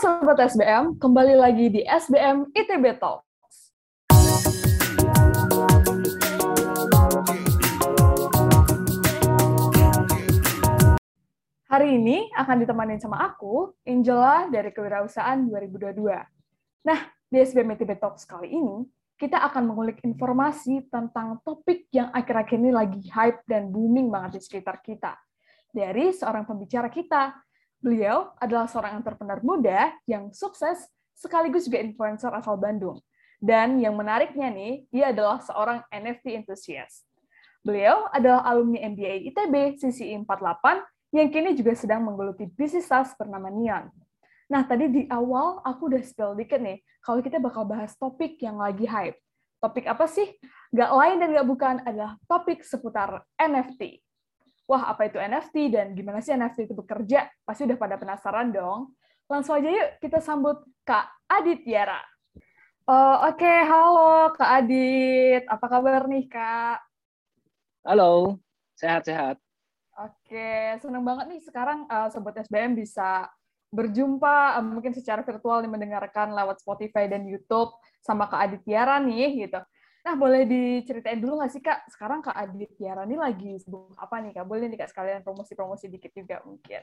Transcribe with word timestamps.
Sobat 0.00 0.40
SBM, 0.40 0.96
kembali 0.96 1.36
lagi 1.36 1.68
di 1.68 1.84
SBM 1.84 2.48
ITB 2.56 2.96
Talks. 2.96 3.76
Hari 11.68 12.00
ini 12.00 12.32
akan 12.32 12.56
ditemani 12.64 12.96
sama 12.96 13.28
aku, 13.28 13.76
Angela 13.84 14.48
dari 14.48 14.72
Kewirausahaan 14.72 15.36
2022. 15.36 15.92
Nah, 16.88 17.00
di 17.28 17.36
SBM 17.36 17.76
ITB 17.76 18.00
Talks 18.00 18.24
kali 18.24 18.56
ini, 18.56 18.88
kita 19.20 19.36
akan 19.52 19.68
mengulik 19.68 20.00
informasi 20.00 20.88
tentang 20.88 21.44
topik 21.44 21.92
yang 21.92 22.08
akhir-akhir 22.16 22.56
ini 22.56 22.72
lagi 22.72 23.04
hype 23.12 23.44
dan 23.44 23.68
booming 23.68 24.08
banget 24.08 24.40
di 24.40 24.48
sekitar 24.48 24.80
kita. 24.80 25.12
Dari 25.68 26.08
seorang 26.16 26.48
pembicara 26.48 26.88
kita, 26.88 27.36
Beliau 27.80 28.36
adalah 28.36 28.68
seorang 28.68 29.00
entrepreneur 29.00 29.40
muda 29.40 29.88
yang 30.04 30.28
sukses 30.36 30.84
sekaligus 31.16 31.64
juga 31.64 31.80
influencer 31.80 32.28
asal 32.28 32.60
Bandung. 32.60 33.00
Dan 33.40 33.80
yang 33.80 33.96
menariknya 33.96 34.52
nih, 34.52 34.84
dia 34.92 35.16
adalah 35.16 35.40
seorang 35.40 35.80
NFT 35.88 36.44
enthusiast. 36.44 37.08
Beliau 37.64 38.04
adalah 38.12 38.44
alumni 38.44 38.84
MBA 38.84 39.32
ITB 39.32 39.80
CCI 39.80 40.12
48 40.28 41.16
yang 41.16 41.28
kini 41.32 41.56
juga 41.56 41.72
sedang 41.72 42.04
menggeluti 42.04 42.44
bisnis 42.52 42.84
tas 42.84 43.16
bernama 43.16 43.48
Neon. 43.48 43.88
Nah, 44.52 44.60
tadi 44.68 44.92
di 44.92 45.02
awal 45.08 45.64
aku 45.64 45.88
udah 45.88 46.04
spill 46.04 46.36
dikit 46.36 46.60
nih, 46.60 46.84
kalau 47.00 47.24
kita 47.24 47.40
bakal 47.40 47.64
bahas 47.64 47.96
topik 47.96 48.36
yang 48.44 48.60
lagi 48.60 48.84
hype. 48.84 49.16
Topik 49.56 49.88
apa 49.88 50.04
sih? 50.04 50.36
Gak 50.68 50.92
lain 50.92 51.16
dan 51.16 51.32
gak 51.32 51.48
bukan 51.48 51.74
adalah 51.84 52.20
topik 52.28 52.60
seputar 52.60 53.24
NFT 53.40 54.04
wah 54.70 54.94
apa 54.94 55.10
itu 55.10 55.18
NFT 55.18 55.74
dan 55.74 55.98
gimana 55.98 56.22
sih 56.22 56.30
NFT 56.30 56.70
itu 56.70 56.74
bekerja? 56.78 57.26
Pasti 57.42 57.66
udah 57.66 57.74
pada 57.74 57.98
penasaran 57.98 58.54
dong. 58.54 58.94
Langsung 59.26 59.58
aja 59.58 59.66
yuk 59.66 59.98
kita 59.98 60.22
sambut 60.22 60.62
Kak 60.86 61.10
Adit 61.26 61.66
Yara. 61.66 61.98
Uh, 62.86 63.26
Oke, 63.26 63.42
okay. 63.42 63.58
halo 63.66 64.30
Kak 64.38 64.62
Adit. 64.62 65.42
Apa 65.50 65.66
kabar 65.66 66.06
nih 66.06 66.30
Kak? 66.30 66.78
Halo, 67.82 68.38
sehat-sehat. 68.78 69.42
Oke, 69.98 70.38
okay. 70.38 70.78
senang 70.78 71.02
banget 71.02 71.26
nih 71.34 71.42
sekarang 71.42 71.90
uh, 71.90 72.06
Sobat 72.06 72.38
SBM 72.38 72.78
bisa 72.78 73.26
berjumpa 73.74 74.58
uh, 74.58 74.64
mungkin 74.66 74.94
secara 74.94 75.26
virtual 75.26 75.66
nih 75.66 75.70
mendengarkan 75.70 76.30
lewat 76.30 76.62
Spotify 76.62 77.10
dan 77.10 77.26
YouTube 77.26 77.74
sama 77.98 78.30
Kak 78.30 78.38
Adit 78.46 78.62
Yara 78.70 79.02
nih 79.02 79.46
gitu. 79.46 79.58
Nah, 80.00 80.16
boleh 80.16 80.48
diceritain 80.48 81.20
dulu 81.20 81.44
nggak 81.44 81.52
sih, 81.52 81.60
Kak? 81.60 81.84
Sekarang 81.92 82.24
Kak 82.24 82.32
Adit 82.32 82.72
Tiara 82.80 83.04
ini 83.04 83.20
lagi 83.20 83.60
sibuk 83.60 83.92
apa 84.00 84.16
nih, 84.24 84.32
Kak? 84.32 84.48
Boleh 84.48 84.64
nih, 84.72 84.80
Kak, 84.80 84.96
sekalian 84.96 85.20
promosi-promosi 85.20 85.92
dikit 85.92 86.08
juga 86.16 86.40
mungkin. 86.40 86.80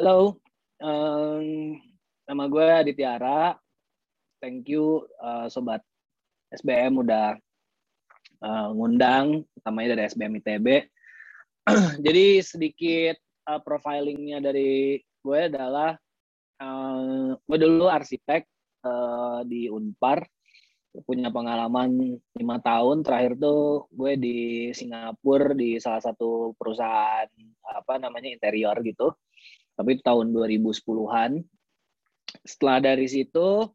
Halo, 0.00 0.40
um, 0.80 1.76
nama 2.24 2.44
gue 2.48 2.66
Adit 2.80 2.96
Tiara. 2.96 3.52
Thank 4.40 4.72
you, 4.72 5.04
uh, 5.20 5.52
Sobat 5.52 5.84
SBM 6.56 6.96
udah 6.96 7.36
uh, 8.40 8.68
ngundang, 8.72 9.44
utamanya 9.60 9.96
dari 10.00 10.08
SBM 10.08 10.40
ITB. 10.40 10.66
Jadi 12.08 12.40
sedikit 12.40 13.20
uh, 13.52 13.60
profilingnya 13.60 14.40
dari 14.40 14.96
gue 14.96 15.40
adalah, 15.44 15.92
uh, 16.56 17.36
gue 17.36 17.58
dulu 17.60 17.84
arsitek 17.84 18.48
uh, 18.80 19.44
di 19.44 19.68
Unpar, 19.68 20.24
punya 21.04 21.28
pengalaman 21.28 22.16
lima 22.38 22.56
tahun 22.64 23.04
terakhir 23.04 23.36
tuh 23.36 23.90
gue 23.92 24.12
di 24.16 24.38
Singapura 24.72 25.52
di 25.52 25.76
salah 25.76 26.00
satu 26.00 26.56
perusahaan 26.56 27.28
apa 27.66 28.00
namanya 28.00 28.32
interior 28.32 28.78
gitu. 28.80 29.12
Tapi 29.76 30.00
tahun 30.00 30.32
2010-an 30.32 31.42
setelah 32.46 32.78
dari 32.80 33.06
situ 33.10 33.68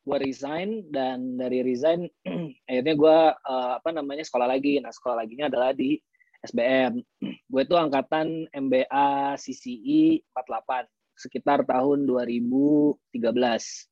gue 0.00 0.18
resign 0.22 0.86
dan 0.94 1.34
dari 1.34 1.66
resign 1.66 2.06
akhirnya 2.70 2.94
gue 2.94 3.18
uh, 3.34 3.72
apa 3.82 3.90
namanya 3.90 4.22
sekolah 4.22 4.46
lagi. 4.46 4.78
Nah 4.78 4.94
sekolah 4.94 5.26
laginya 5.26 5.50
adalah 5.50 5.74
di 5.74 5.98
SBM 6.46 7.02
gue 7.52 7.62
tuh 7.66 7.78
angkatan 7.78 8.46
MBA 8.52 9.36
CCI 9.36 10.22
48 10.32 10.86
sekitar 11.20 11.68
tahun 11.68 12.08
2013 12.08 12.96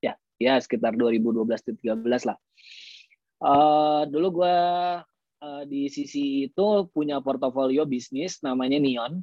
ya 0.01 0.17
ya 0.39 0.57
sekitar 0.63 0.95
2012 0.95 1.45
13 1.45 1.99
lah 2.27 2.39
Uh, 3.39 4.03
dulu 4.11 4.43
gue 4.43 4.59
uh, 5.47 5.63
di 5.71 5.87
sisi 5.87 6.51
itu 6.51 6.67
punya 6.91 7.23
portofolio 7.23 7.87
bisnis 7.87 8.43
namanya 8.43 8.83
Neon. 8.83 9.23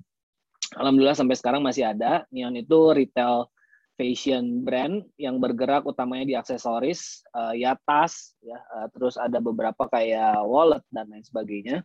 Alhamdulillah 0.79 1.19
sampai 1.19 1.35
sekarang 1.35 1.61
masih 1.61 1.91
ada. 1.91 2.23
Neon 2.31 2.55
itu 2.55 2.95
retail 2.95 3.51
fashion 3.95 4.63
brand 4.63 5.03
yang 5.19 5.39
bergerak 5.39 5.87
utamanya 5.87 6.25
di 6.27 6.35
aksesoris, 6.35 7.23
uh, 7.31 7.55
ya 7.55 7.79
tas, 7.87 8.35
ya, 8.43 8.59
uh, 8.59 8.87
terus 8.91 9.15
ada 9.15 9.39
beberapa 9.39 9.87
kayak 9.87 10.43
wallet 10.47 10.83
dan 10.91 11.07
lain 11.11 11.23
sebagainya. 11.23 11.83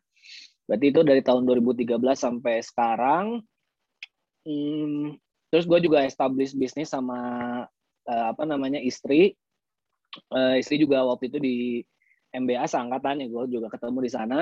Berarti 0.71 0.87
itu 0.91 1.01
dari 1.03 1.23
tahun 1.23 1.47
2013 1.47 1.99
sampai 2.15 2.63
sekarang. 2.63 3.43
Hmm, 4.47 5.19
terus 5.51 5.67
gue 5.67 5.83
juga 5.83 6.07
establish 6.07 6.55
bisnis 6.55 6.95
sama 6.95 7.19
uh, 8.09 8.33
apa 8.33 8.43
namanya 8.49 8.79
istri. 8.81 9.35
Uh, 10.31 10.59
istri 10.59 10.81
juga 10.81 11.07
waktu 11.07 11.31
itu 11.31 11.39
di 11.39 11.57
MBA 12.35 12.67
seangkatan 12.67 13.23
ya 13.23 13.27
gue 13.27 13.45
juga 13.51 13.69
ketemu 13.73 13.99
di 14.05 14.11
sana. 14.11 14.41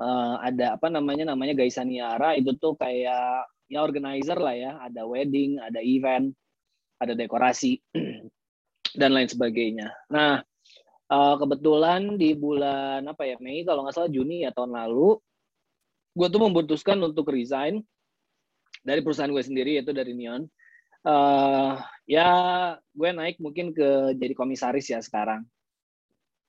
Uh, 0.00 0.40
ada 0.40 0.80
apa 0.80 0.88
namanya 0.88 1.36
namanya 1.36 1.52
Gaisaniara 1.52 2.32
itu 2.40 2.56
tuh 2.56 2.72
kayak 2.74 3.46
ya 3.68 3.78
organizer 3.84 4.38
lah 4.40 4.56
ya. 4.56 4.72
Ada 4.80 5.04
wedding 5.04 5.60
ada 5.60 5.80
event 5.84 6.32
ada 7.00 7.16
dekorasi 7.16 7.80
dan 9.00 9.10
lain 9.12 9.28
sebagainya. 9.28 9.92
Nah 10.12 10.40
uh, 11.10 11.34
kebetulan 11.36 12.14
di 12.16 12.32
bulan 12.38 13.04
apa 13.04 13.26
ya 13.26 13.36
Mei 13.42 13.66
kalau 13.66 13.84
nggak 13.84 13.94
salah 13.96 14.12
Juni 14.12 14.46
ya 14.46 14.54
tahun 14.54 14.72
lalu 14.72 15.18
gue 16.14 16.28
tuh 16.30 16.40
memutuskan 16.42 16.98
untuk 17.02 17.30
resign 17.30 17.82
dari 18.82 19.04
perusahaan 19.04 19.30
gue 19.30 19.44
sendiri 19.44 19.78
yaitu 19.78 19.92
dari 19.92 20.14
Neon 20.16 20.46
uh, 21.06 21.80
ya 22.04 22.28
gue 22.92 23.10
naik 23.14 23.38
mungkin 23.38 23.72
ke 23.72 24.14
jadi 24.18 24.34
komisaris 24.34 24.90
ya 24.90 25.00
sekarang 25.00 25.46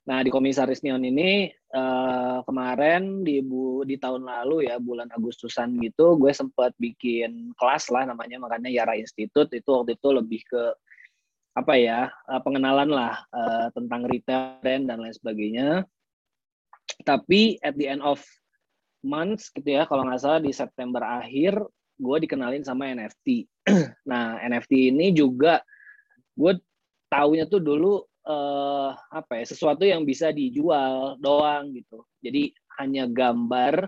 Nah, 0.01 0.25
di 0.25 0.33
Komisaris 0.33 0.81
Neon 0.81 1.05
ini 1.05 1.45
uh, 1.77 2.41
kemarin 2.41 3.21
di 3.21 3.37
bu 3.45 3.85
di 3.85 4.01
tahun 4.01 4.25
lalu 4.25 4.65
ya 4.65 4.81
bulan 4.81 5.13
Agustusan 5.13 5.77
gitu 5.77 6.17
gue 6.17 6.33
sempat 6.33 6.73
bikin 6.81 7.53
kelas 7.53 7.85
lah 7.93 8.09
namanya 8.09 8.41
makanya 8.41 8.73
Yara 8.73 8.97
Institute 8.97 9.53
itu 9.53 9.69
waktu 9.69 9.93
itu 9.93 10.09
lebih 10.09 10.41
ke 10.49 10.63
apa 11.53 11.73
ya 11.77 12.09
uh, 12.25 12.41
pengenalan 12.41 12.89
lah 12.89 13.21
uh, 13.29 13.69
tentang 13.77 14.09
retail 14.09 14.57
dan 14.65 14.97
lain 14.97 15.13
sebagainya. 15.13 15.85
Tapi 17.05 17.61
at 17.61 17.77
the 17.77 17.85
end 17.85 18.01
of 18.01 18.17
months 19.05 19.53
gitu 19.53 19.77
ya 19.77 19.85
kalau 19.85 20.01
nggak 20.09 20.17
salah 20.17 20.41
di 20.41 20.49
September 20.49 21.05
akhir 21.05 21.61
gue 22.01 22.17
dikenalin 22.25 22.65
sama 22.65 22.89
NFT. 22.89 23.45
nah 24.09 24.41
NFT 24.41 24.89
ini 24.89 25.13
juga 25.13 25.61
gue 26.33 26.57
taunya 27.05 27.45
tuh 27.45 27.61
dulu 27.61 28.01
uh, 28.25 28.89
apa 28.97 29.41
ya 29.41 29.45
sesuatu 29.45 29.85
yang 29.85 30.01
bisa 30.01 30.33
dijual 30.33 31.21
doang 31.21 31.69
gitu. 31.77 32.01
Jadi 32.25 32.49
hanya 32.81 33.05
gambar 33.05 33.85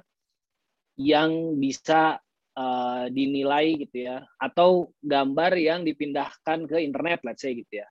yang 1.02 1.58
bisa 1.58 2.22
uh, 2.54 3.06
dinilai 3.10 3.82
gitu 3.82 4.06
ya 4.06 4.22
atau 4.38 4.94
gambar 5.02 5.58
yang 5.58 5.82
dipindahkan 5.82 6.70
ke 6.70 6.78
internet 6.86 7.26
let's 7.26 7.42
say 7.42 7.58
gitu 7.58 7.82
ya 7.82 7.88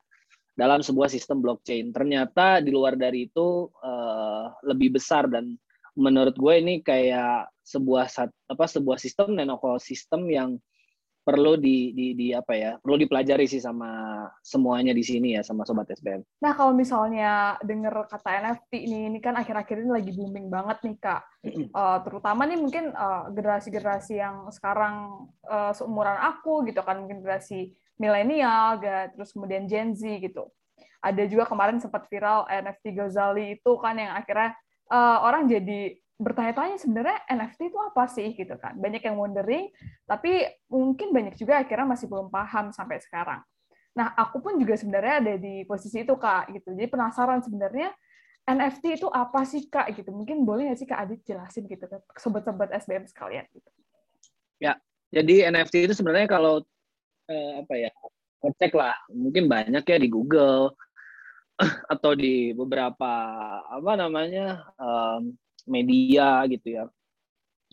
dalam 0.54 0.84
sebuah 0.84 1.10
sistem 1.10 1.42
blockchain. 1.42 1.90
Ternyata 1.90 2.62
di 2.62 2.70
luar 2.70 2.94
dari 2.94 3.26
itu 3.26 3.66
uh, 3.82 4.52
lebih 4.62 5.00
besar 5.00 5.26
dan 5.26 5.56
menurut 5.96 6.36
gue 6.36 6.54
ini 6.58 6.80
kayak 6.80 7.52
sebuah 7.62 8.08
apa 8.48 8.64
sebuah 8.66 8.98
sistem 8.98 9.36
dan 9.38 9.52
ekosistem 9.52 10.24
yang 10.28 10.50
perlu 11.22 11.54
di, 11.54 11.94
di, 11.94 12.06
di 12.18 12.26
apa 12.34 12.52
ya 12.58 12.70
perlu 12.82 12.98
dipelajari 12.98 13.46
sih 13.46 13.62
sama 13.62 14.26
semuanya 14.42 14.90
di 14.90 15.06
sini 15.06 15.38
ya 15.38 15.46
sama 15.46 15.62
sobat 15.62 15.86
SBM. 15.94 16.26
Nah 16.42 16.52
kalau 16.58 16.74
misalnya 16.74 17.54
dengar 17.62 18.10
kata 18.10 18.42
NFT 18.42 18.72
ini 18.90 18.98
ini 19.06 19.18
kan 19.22 19.38
akhir-akhir 19.38 19.86
ini 19.86 19.90
lagi 19.94 20.10
booming 20.18 20.50
banget 20.50 20.82
nih 20.82 20.98
kak, 20.98 21.22
uh, 21.78 22.02
terutama 22.02 22.42
nih 22.42 22.58
mungkin 22.58 22.90
eh, 22.90 23.22
generasi-generasi 23.38 24.18
yang 24.18 24.50
sekarang 24.50 25.26
uh, 25.46 25.70
seumuran 25.70 26.18
aku 26.18 26.66
gitu 26.66 26.82
kan 26.82 26.98
mungkin 26.98 27.22
generasi 27.22 27.70
milenial, 28.02 28.82
terus 29.14 29.30
kemudian 29.30 29.70
Gen 29.70 29.94
Z 29.94 30.02
gitu. 30.18 30.50
Ada 30.98 31.22
juga 31.30 31.46
kemarin 31.46 31.78
sempat 31.78 32.10
viral 32.10 32.50
NFT 32.50 32.98
Ghazali 32.98 33.62
itu 33.62 33.72
kan 33.78 33.94
yang 33.94 34.18
akhirnya 34.18 34.58
uh, 34.92 35.18
orang 35.24 35.48
jadi 35.48 35.96
bertanya-tanya 36.22 36.76
sebenarnya 36.78 37.18
NFT 37.26 37.72
itu 37.72 37.78
apa 37.80 38.04
sih 38.06 38.28
gitu 38.36 38.54
kan. 38.60 38.76
Banyak 38.78 39.02
yang 39.02 39.16
wondering, 39.18 39.72
tapi 40.06 40.46
mungkin 40.70 41.10
banyak 41.10 41.34
juga 41.34 41.64
akhirnya 41.64 41.88
masih 41.88 42.06
belum 42.06 42.28
paham 42.30 42.70
sampai 42.70 43.00
sekarang. 43.00 43.42
Nah, 43.92 44.14
aku 44.16 44.40
pun 44.40 44.56
juga 44.56 44.78
sebenarnya 44.78 45.14
ada 45.20 45.34
di 45.36 45.66
posisi 45.66 46.00
itu 46.00 46.14
Kak 46.16 46.54
gitu. 46.54 46.72
Jadi 46.72 46.88
penasaran 46.88 47.42
sebenarnya 47.42 47.90
NFT 48.46 49.02
itu 49.02 49.08
apa 49.10 49.42
sih 49.44 49.66
Kak 49.66 49.92
gitu. 49.98 50.14
Mungkin 50.14 50.46
boleh 50.46 50.70
nggak 50.70 50.78
sih 50.78 50.88
Kak 50.88 51.00
Adit 51.02 51.20
jelasin 51.26 51.66
gitu 51.66 51.84
ke 51.90 52.18
sobat-sobat 52.20 52.70
SBM 52.72 53.04
sekalian 53.10 53.44
gitu. 53.52 53.70
Ya, 54.62 54.78
jadi 55.10 55.50
NFT 55.50 55.90
itu 55.90 55.94
sebenarnya 55.98 56.30
kalau 56.30 56.62
eh, 57.28 57.52
apa 57.66 57.74
ya 57.76 57.90
ngecek 58.42 58.72
lah 58.74 58.94
mungkin 59.10 59.46
banyak 59.46 59.84
ya 59.86 59.98
di 59.98 60.08
Google 60.10 60.74
atau 61.92 62.12
di 62.16 62.56
beberapa 62.56 63.12
apa 63.66 63.92
namanya 63.96 64.66
um, 64.76 65.32
media 65.68 66.44
gitu 66.48 66.82
ya. 66.82 66.84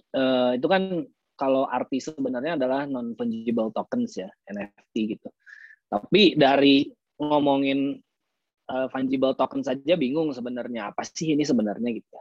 Uh, 0.10 0.58
itu 0.58 0.66
kan 0.66 1.06
kalau 1.38 1.70
arti 1.70 2.02
sebenarnya 2.02 2.60
adalah 2.60 2.84
non 2.90 3.14
fungible 3.14 3.72
tokens 3.72 4.20
ya 4.20 4.30
NFT 4.50 5.18
gitu. 5.18 5.30
Tapi 5.90 6.38
dari 6.38 6.90
ngomongin 7.20 7.98
uh, 8.70 8.88
fungible 8.94 9.34
token 9.36 9.66
saja 9.66 9.98
bingung 9.98 10.32
sebenarnya 10.32 10.94
apa 10.94 11.04
sih 11.04 11.36
ini 11.36 11.44
sebenarnya 11.44 11.92
gitu 12.00 12.20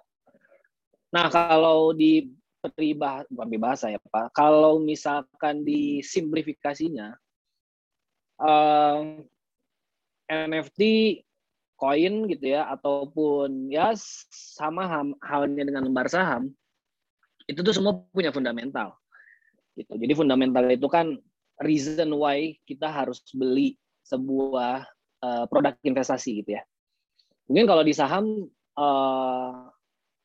nah 1.09 1.33
kalau 1.33 1.97
di 1.97 2.29
peribahasa 2.61 3.25
bukan 3.31 3.47
peribahasa 3.49 3.87
ya 3.95 4.01
Pak. 4.03 4.35
Kalau 4.35 4.83
misalkan 4.83 5.63
di 5.63 6.03
simplifikasinya 6.03 7.15
uh, 8.43 9.23
NFT 10.29 10.81
koin 11.79 12.27
gitu 12.27 12.59
ya 12.59 12.67
ataupun 12.75 13.71
ya 13.71 13.95
sama 14.35 14.91
halnya 15.23 15.63
dengan 15.63 15.87
lembar 15.87 16.11
saham 16.11 16.51
itu 17.49 17.63
tuh 17.63 17.73
semua 17.73 18.03
punya 18.13 18.35
fundamental 18.35 18.99
gitu. 19.79 19.95
Jadi 19.95 20.13
fundamental 20.19 20.67
itu 20.69 20.91
kan 20.91 21.15
reason 21.63 22.11
why 22.19 22.59
kita 22.67 22.91
harus 22.91 23.23
beli 23.31 23.79
sebuah 24.03 24.83
uh, 25.23 25.45
produk 25.47 25.79
investasi 25.87 26.43
gitu 26.43 26.59
ya. 26.59 26.63
Mungkin 27.47 27.65
kalau 27.71 27.83
di 27.87 27.95
saham 27.95 28.51
uh, 28.77 29.71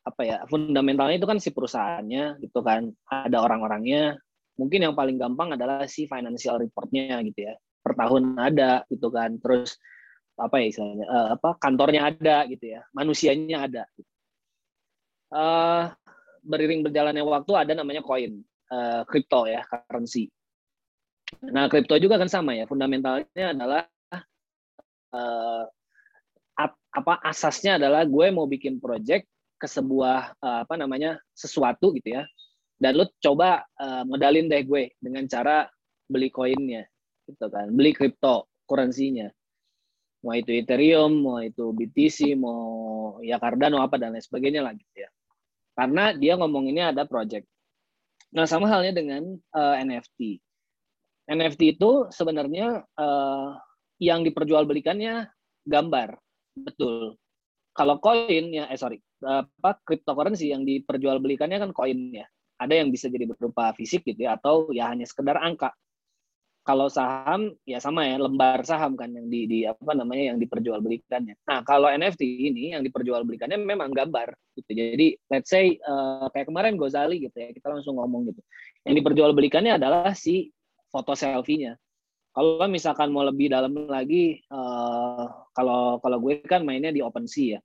apa 0.04 0.22
ya 0.28 0.44
fundamentalnya 0.52 1.16
itu 1.16 1.30
kan 1.30 1.40
si 1.40 1.56
perusahaannya 1.56 2.44
gitu 2.44 2.60
kan 2.66 2.90
ada 3.08 3.40
orang-orangnya. 3.40 4.18
Mungkin 4.58 4.86
yang 4.86 4.94
paling 4.94 5.18
gampang 5.18 5.58
adalah 5.58 5.90
si 5.90 6.06
financial 6.06 6.62
reportnya 6.62 7.22
gitu 7.26 7.50
ya. 7.50 7.56
Per 7.82 7.94
tahun 7.98 8.38
ada 8.38 8.86
gitu 8.90 9.10
kan. 9.10 9.38
Terus 9.42 9.80
apa 10.38 10.56
ya 10.62 10.66
istilahnya 10.70 11.06
uh, 11.06 11.28
apa 11.38 11.50
kantornya 11.62 12.10
ada 12.10 12.46
gitu 12.50 12.66
ya 12.78 12.82
manusianya 12.94 13.58
ada. 13.70 13.84
Uh, 15.34 15.90
beriring 16.46 16.86
berjalannya 16.86 17.26
waktu 17.26 17.52
ada 17.58 17.74
namanya 17.74 18.06
koin 18.06 18.44
uh, 18.70 19.02
crypto 19.08 19.50
ya 19.50 19.66
currency. 19.66 20.30
Nah 21.42 21.66
kripto 21.72 21.98
juga 21.98 22.22
kan 22.22 22.30
sama 22.30 22.54
ya 22.54 22.70
fundamentalnya 22.70 23.58
adalah 23.58 23.82
uh, 25.14 25.64
apa 26.94 27.14
asasnya 27.26 27.82
adalah 27.82 28.06
gue 28.06 28.30
mau 28.30 28.46
bikin 28.46 28.78
project 28.78 29.26
ke 29.58 29.66
sebuah 29.66 30.38
uh, 30.38 30.60
apa 30.68 30.78
namanya 30.78 31.18
sesuatu 31.34 31.90
gitu 31.98 32.22
ya. 32.22 32.24
Dan 32.78 33.00
lu 33.00 33.06
coba 33.18 33.66
uh, 33.82 34.04
modalin 34.06 34.46
deh 34.46 34.62
gue 34.62 34.94
dengan 35.02 35.26
cara 35.26 35.66
beli 36.10 36.30
koinnya 36.30 36.84
gitu 37.24 37.48
kan 37.48 37.72
beli 37.72 37.96
kripto 37.96 38.52
kuransinya 38.68 39.32
mau 40.24 40.34
itu 40.34 40.52
Ethereum 40.56 41.12
mau 41.20 41.38
itu 41.44 41.76
BTC 41.76 42.40
mau 42.40 43.20
ya 43.20 43.38
Cardano 43.38 43.84
apa 43.84 44.00
dan 44.00 44.16
lain 44.16 44.24
sebagainya 44.24 44.64
lah 44.64 44.74
gitu 44.74 44.96
ya. 44.96 45.10
Karena 45.76 46.16
dia 46.16 46.40
ngomonginnya 46.40 46.96
ada 46.96 47.04
project. 47.04 47.44
Nah 48.34 48.48
sama 48.48 48.72
halnya 48.72 48.96
dengan 48.96 49.36
uh, 49.54 49.76
eh, 49.78 49.84
NFT 49.84 50.20
NFT 51.30 51.80
itu 51.80 52.12
sebenarnya 52.12 52.84
uh, 53.00 53.56
yang 54.00 54.28
diperjualbelikannya 54.28 55.32
gambar. 55.64 56.20
Betul. 56.60 57.16
Kalau 57.74 57.98
koin 57.98 58.54
ya 58.54 58.70
eh 58.70 58.78
sorry 58.78 59.02
apa 59.24 59.80
cryptocurrency 59.88 60.52
yang 60.52 60.68
diperjualbelikannya 60.68 61.58
kan 61.64 61.72
koin 61.72 62.12
ya. 62.12 62.28
Ada 62.60 62.80
yang 62.80 62.94
bisa 62.94 63.10
jadi 63.10 63.28
berupa 63.28 63.74
fisik 63.76 64.08
gitu 64.08 64.24
ya 64.30 64.40
atau 64.40 64.70
ya 64.72 64.92
hanya 64.92 65.04
sekedar 65.04 65.40
angka 65.42 65.74
kalau 66.64 66.88
saham 66.88 67.52
ya 67.68 67.78
sama 67.84 68.08
ya 68.08 68.16
lembar 68.16 68.64
saham 68.64 68.96
kan 68.96 69.12
yang 69.12 69.28
di, 69.28 69.46
di 69.52 69.60
apa 69.68 69.92
namanya 69.92 70.34
yang 70.34 70.40
diperjualbelikannya. 70.40 71.36
Nah 71.44 71.60
kalau 71.68 71.92
NFT 71.92 72.24
ini 72.24 72.72
yang 72.72 72.88
diperjualbelikannya 72.88 73.60
memang 73.60 73.92
gambar 73.92 74.32
gitu. 74.56 74.72
Jadi 74.72 75.20
let's 75.28 75.52
say 75.52 75.76
uh, 75.84 76.32
kayak 76.32 76.48
kemarin 76.48 76.80
Gozali 76.80 77.20
gitu 77.20 77.36
ya 77.36 77.52
kita 77.52 77.68
langsung 77.68 78.00
ngomong 78.00 78.32
gitu. 78.32 78.42
Yang 78.88 79.04
diperjualbelikannya 79.04 79.76
adalah 79.76 80.16
si 80.16 80.56
foto 80.88 81.12
selfie-nya. 81.12 81.76
Kalau 82.34 82.66
misalkan 82.66 83.14
mau 83.14 83.22
lebih 83.28 83.52
dalam 83.54 83.76
lagi, 83.86 84.42
uh, 84.50 85.30
kalau 85.54 86.02
kalau 86.02 86.18
gue 86.18 86.42
kan 86.48 86.66
mainnya 86.66 86.90
di 86.90 87.04
OpenSea 87.04 87.60
ya. 87.60 87.62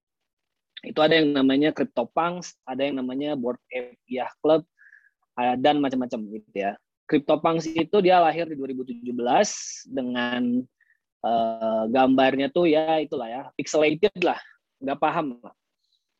Itu 0.84 1.02
ada 1.02 1.18
yang 1.18 1.34
namanya 1.34 1.74
CryptoPunks, 1.74 2.54
ada 2.68 2.86
yang 2.86 3.00
namanya 3.02 3.34
Board 3.34 3.58
Ape 3.74 3.98
Yacht 4.06 4.38
Club, 4.38 4.62
dan 5.58 5.78
macam-macam 5.82 6.20
gitu 6.34 6.50
ya 6.54 6.78
CryptoPunks 7.08 7.64
itu 7.72 7.96
dia 8.04 8.20
lahir 8.20 8.44
di 8.44 8.54
2017 8.54 9.16
dengan 9.88 10.60
uh, 11.24 11.88
gambarnya 11.88 12.52
tuh 12.52 12.68
ya 12.68 13.00
itulah 13.00 13.26
ya 13.26 13.42
pixelated 13.56 14.12
lah, 14.20 14.36
nggak 14.84 15.00
paham 15.00 15.40
lah. 15.40 15.56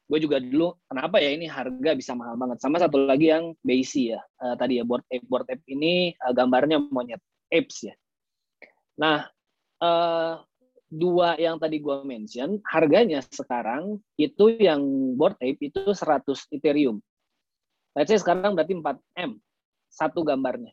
Gue 0.09 0.25
juga 0.25 0.41
dulu 0.41 0.73
kenapa 0.89 1.21
ya 1.21 1.37
ini 1.37 1.45
harga 1.45 1.93
bisa 1.93 2.17
mahal 2.17 2.41
banget. 2.41 2.65
Sama 2.65 2.81
satu 2.81 3.05
lagi 3.05 3.29
yang 3.29 3.53
Base 3.61 4.17
ya 4.17 4.21
uh, 4.41 4.57
tadi 4.57 4.81
ya 4.81 4.85
board 4.89 5.05
ape 5.13 5.29
board 5.29 5.45
ape 5.53 5.61
ini 5.69 6.17
uh, 6.25 6.33
gambarnya 6.33 6.81
monyet 6.81 7.21
apes 7.53 7.93
ya. 7.93 7.95
Nah 8.97 9.29
uh, 9.85 10.41
dua 10.89 11.37
yang 11.37 11.61
tadi 11.61 11.85
gue 11.85 11.97
mention 12.09 12.65
harganya 12.65 13.21
sekarang 13.29 14.01
itu 14.17 14.57
yang 14.57 14.81
board 15.21 15.37
ape 15.45 15.61
itu 15.61 15.93
100 15.93 16.25
Ethereum. 16.57 17.05
Let's 17.93 18.09
say 18.09 18.17
sekarang 18.17 18.57
berarti 18.57 18.73
4 18.73 18.97
M 19.29 19.37
satu 19.99 20.23
gambarnya. 20.23 20.71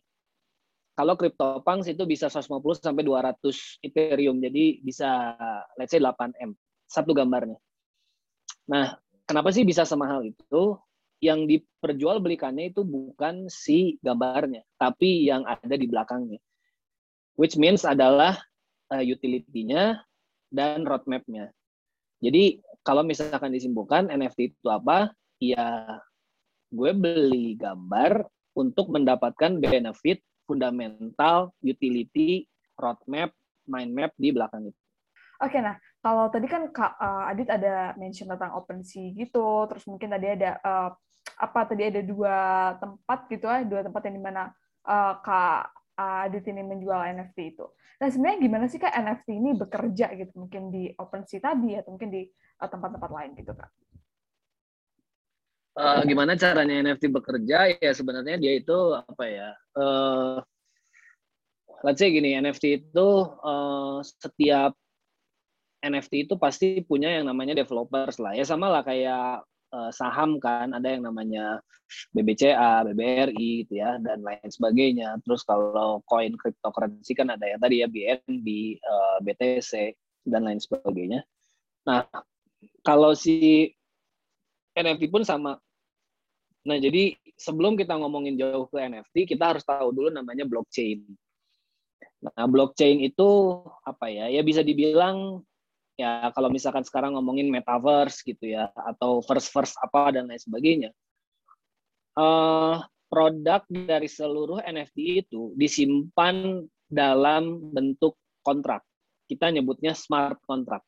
Kalau 0.96 1.18
CryptoPunks 1.18 1.90
itu 1.90 2.06
bisa 2.08 2.30
150 2.30 2.78
sampai 2.80 3.04
200 3.04 3.84
Ethereum. 3.84 4.38
Jadi 4.40 4.80
bisa 4.80 5.34
let's 5.76 5.92
say 5.92 6.00
8M 6.00 6.54
satu 6.86 7.12
gambarnya. 7.12 7.58
Nah, 8.70 8.96
kenapa 9.26 9.50
sih 9.50 9.66
bisa 9.66 9.82
semahal 9.84 10.24
itu? 10.24 10.78
Yang 11.20 11.40
diperjualbelikannya 11.58 12.72
itu 12.72 12.84
bukan 12.84 13.48
si 13.48 13.96
gambarnya, 14.00 14.64
tapi 14.76 15.24
yang 15.24 15.44
ada 15.48 15.74
di 15.76 15.88
belakangnya. 15.88 16.40
Which 17.36 17.60
means 17.60 17.84
adalah 17.84 18.40
uh, 18.92 19.04
utility-nya 19.04 20.00
dan 20.48 20.84
roadmap-nya. 20.88 21.52
Jadi 22.20 22.60
kalau 22.80 23.04
misalkan 23.04 23.52
disimpulkan 23.52 24.08
NFT 24.08 24.56
itu 24.56 24.68
apa? 24.72 25.12
Ya 25.36 26.00
gue 26.72 26.90
beli 26.96 27.56
gambar 27.60 28.24
untuk 28.56 28.88
mendapatkan 28.88 29.60
benefit 29.60 30.24
fundamental, 30.48 31.52
utility, 31.60 32.48
roadmap, 32.80 33.34
mind 33.68 33.92
map 33.92 34.12
di 34.16 34.32
belakang 34.32 34.70
itu. 34.70 34.80
Oke, 35.42 35.60
nah 35.60 35.76
kalau 36.00 36.32
tadi 36.32 36.48
kan 36.48 36.72
Kak 36.72 36.96
uh, 36.96 37.28
Adit 37.28 37.52
ada 37.52 37.92
mention 38.00 38.30
tentang 38.32 38.56
OpenSea 38.56 39.12
gitu, 39.12 39.68
terus 39.68 39.84
mungkin 39.84 40.08
tadi 40.16 40.32
ada 40.32 40.56
uh, 40.64 40.90
apa 41.36 41.68
tadi 41.68 41.92
ada 41.92 42.00
dua 42.00 42.36
tempat 42.80 43.28
gitu 43.28 43.44
ya, 43.44 43.60
dua 43.66 43.84
tempat 43.84 44.00
yang 44.08 44.16
di 44.16 44.22
mana 44.24 44.42
uh, 44.88 45.20
Kak 45.20 45.76
Adit 45.96 46.46
ini 46.48 46.64
menjual 46.64 47.04
NFT 47.12 47.38
itu. 47.52 47.66
Nah 48.00 48.08
sebenarnya 48.08 48.38
gimana 48.40 48.64
sih 48.70 48.80
Kak 48.80 48.96
NFT 48.96 49.28
ini 49.36 49.50
bekerja 49.52 50.06
gitu, 50.16 50.32
mungkin 50.40 50.72
di 50.72 50.88
OpenSea 50.96 51.42
tadi 51.42 51.76
atau 51.76 51.92
mungkin 51.92 52.08
di 52.08 52.22
tempat-tempat 52.56 53.10
uh, 53.12 53.16
lain 53.20 53.30
gitu 53.36 53.52
Kak? 53.52 53.68
Uh, 55.76 56.00
gimana 56.02 56.34
caranya 56.34 56.82
NFT 56.82 57.12
bekerja 57.12 57.76
ya 57.76 57.92
sebenarnya 57.92 58.36
dia 58.40 58.52
itu 58.56 58.96
apa 58.96 59.24
ya 59.28 59.50
uh, 59.76 60.40
let's 61.84 62.00
say 62.00 62.10
gini 62.10 62.34
NFT 62.40 62.88
itu 62.88 63.08
uh, 63.44 64.00
setiap 64.02 64.72
NFT 65.84 66.26
itu 66.26 66.34
pasti 66.40 66.82
punya 66.82 67.12
yang 67.12 67.28
namanya 67.28 67.54
developers 67.54 68.18
lah 68.18 68.32
ya 68.34 68.42
sama 68.42 68.72
lah 68.72 68.82
kayak 68.82 69.44
saham 69.92 70.40
kan 70.40 70.72
ada 70.72 70.88
yang 70.88 71.04
namanya 71.04 71.60
BBCA, 72.16 72.86
BBRI 72.86 73.66
gitu 73.66 73.76
ya 73.76 74.00
dan 74.00 74.24
lain 74.24 74.48
sebagainya. 74.48 75.20
Terus 75.20 75.44
kalau 75.44 76.00
koin 76.08 76.32
cryptocurrency 76.32 77.12
kan 77.12 77.28
ada 77.28 77.44
yang 77.44 77.60
tadi 77.60 77.84
ya 77.84 77.88
BNB, 77.90 78.80
BTC 79.20 79.92
dan 80.32 80.48
lain 80.48 80.62
sebagainya. 80.62 81.20
Nah, 81.84 82.08
kalau 82.82 83.12
si 83.12 83.68
NFT 84.74 85.12
pun 85.12 85.22
sama 85.22 85.60
Nah, 86.66 86.82
jadi 86.82 87.14
sebelum 87.38 87.78
kita 87.78 87.94
ngomongin 87.94 88.34
jauh 88.34 88.66
ke 88.66 88.82
NFT, 88.82 89.30
kita 89.30 89.54
harus 89.54 89.62
tahu 89.62 89.94
dulu 89.94 90.10
namanya 90.10 90.42
blockchain. 90.42 91.06
Nah, 92.26 92.46
blockchain 92.50 93.06
itu 93.06 93.62
apa 93.86 94.10
ya? 94.10 94.26
Ya 94.26 94.42
bisa 94.42 94.66
dibilang 94.66 95.46
ya 95.94 96.28
kalau 96.34 96.50
misalkan 96.50 96.82
sekarang 96.82 97.16
ngomongin 97.16 97.48
metaverse 97.48 98.20
gitu 98.20 98.52
ya 98.52 98.68
atau 98.74 99.24
first 99.24 99.48
first 99.54 99.78
apa 99.78 100.18
dan 100.18 100.26
lain 100.26 100.42
sebagainya. 100.42 100.90
Uh, 102.16 102.82
produk 103.06 103.62
dari 103.68 104.08
seluruh 104.10 104.58
NFT 104.64 105.28
itu 105.28 105.54
disimpan 105.54 106.66
dalam 106.88 107.70
bentuk 107.70 108.18
kontrak. 108.42 108.82
Kita 109.30 109.52
nyebutnya 109.52 109.94
smart 109.94 110.42
contract. 110.42 110.86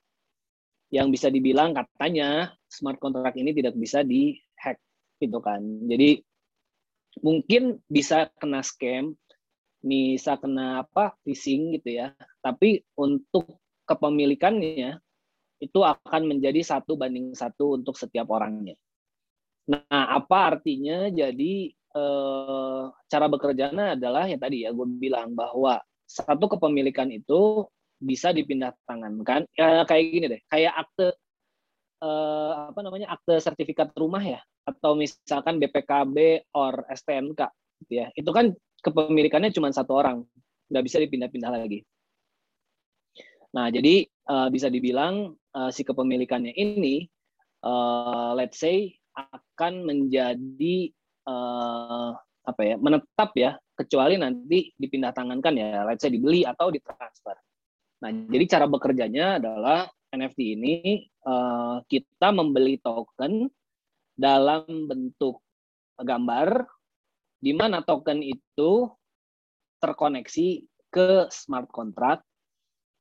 Yang 0.88 1.20
bisa 1.20 1.28
dibilang 1.28 1.76
katanya 1.76 2.56
smart 2.64 2.97
contract 2.97 3.37
ini 3.37 3.52
tidak 3.52 3.76
bisa 3.76 4.00
dihack 4.00 4.48
gitu 5.18 5.38
kan. 5.42 5.60
Jadi 5.87 6.22
mungkin 7.22 7.82
bisa 7.90 8.30
kena 8.38 8.62
scam, 8.62 9.14
bisa 9.82 10.38
kena 10.38 10.82
apa 10.87 11.14
phishing 11.22 11.78
gitu 11.78 12.02
ya. 12.02 12.14
tapi 12.42 12.82
untuk 12.98 13.58
kepemilikannya 13.87 14.98
itu 15.58 15.80
akan 15.82 16.22
menjadi 16.30 16.62
satu 16.62 16.94
banding 16.94 17.34
satu 17.34 17.78
untuk 17.78 17.98
setiap 17.98 18.30
orangnya. 18.30 18.78
Nah, 19.68 20.16
apa 20.16 20.56
artinya? 20.56 21.10
Jadi 21.10 21.68
eh, 21.72 22.82
cara 23.10 23.26
bekerjanya 23.26 23.98
adalah 23.98 24.25
yang 24.30 24.40
tadi 24.40 24.64
ya 24.64 24.70
gue 24.72 24.87
bilang 24.96 25.34
bahwa 25.34 25.82
satu 26.08 26.48
kepemilikan 26.56 27.10
itu 27.12 27.66
bisa 27.98 28.30
dipindah 28.30 28.72
tangankan. 28.87 29.44
Ya 29.58 29.82
kayak 29.84 30.04
gini 30.14 30.26
deh, 30.30 30.40
kayak 30.48 30.72
akte 30.87 31.18
eh, 31.99 32.52
apa 32.71 32.81
namanya 32.81 33.12
akte 33.12 33.38
sertifikat 33.43 33.93
rumah 33.99 34.23
ya, 34.23 34.40
atau 34.67 34.95
misalkan 34.95 35.59
BPKB 35.59 36.49
or 36.55 36.87
STNK, 36.90 37.40
gitu 37.85 37.93
ya. 38.05 38.07
Itu 38.14 38.31
kan 38.31 38.55
kepemilikannya 38.83 39.50
cuma 39.55 39.71
satu 39.75 39.99
orang, 39.99 40.23
nggak 40.71 40.85
bisa 40.85 40.99
dipindah-pindah 41.02 41.50
lagi. 41.50 41.83
Nah, 43.49 43.73
jadi 43.73 44.05
uh, 44.28 44.52
bisa 44.52 44.69
dibilang 44.69 45.33
uh, 45.57 45.71
si 45.73 45.81
kepemilikannya 45.81 46.52
ini, 46.52 47.09
uh, 47.64 48.37
let's 48.37 48.61
say, 48.61 48.93
akan 49.17 49.88
menjadi 49.88 50.93
uh, 51.25 52.12
apa 52.45 52.62
ya, 52.64 52.76
menetap 52.76 53.31
ya, 53.35 53.57
kecuali 53.73 54.21
nanti 54.21 54.73
dipindah 54.76 55.17
tangankan 55.17 55.57
ya, 55.57 55.83
let's 55.88 56.05
say 56.05 56.12
dibeli 56.12 56.45
atau 56.45 56.69
ditransfer. 56.69 57.37
Nah, 57.99 58.11
jadi 58.14 58.45
cara 58.47 58.67
bekerjanya 58.71 59.43
adalah 59.43 59.90
NFT 60.14 60.38
ini 60.57 60.75
uh, 61.26 61.83
kita 61.85 62.31
membeli 62.31 62.78
token 62.78 63.50
dalam 64.14 64.64
bentuk 64.87 65.43
gambar, 65.99 66.67
di 67.38 67.52
mana 67.55 67.83
token 67.83 68.23
itu 68.23 68.87
terkoneksi 69.78 70.67
ke 70.90 71.31
smart 71.31 71.71
contract 71.71 72.26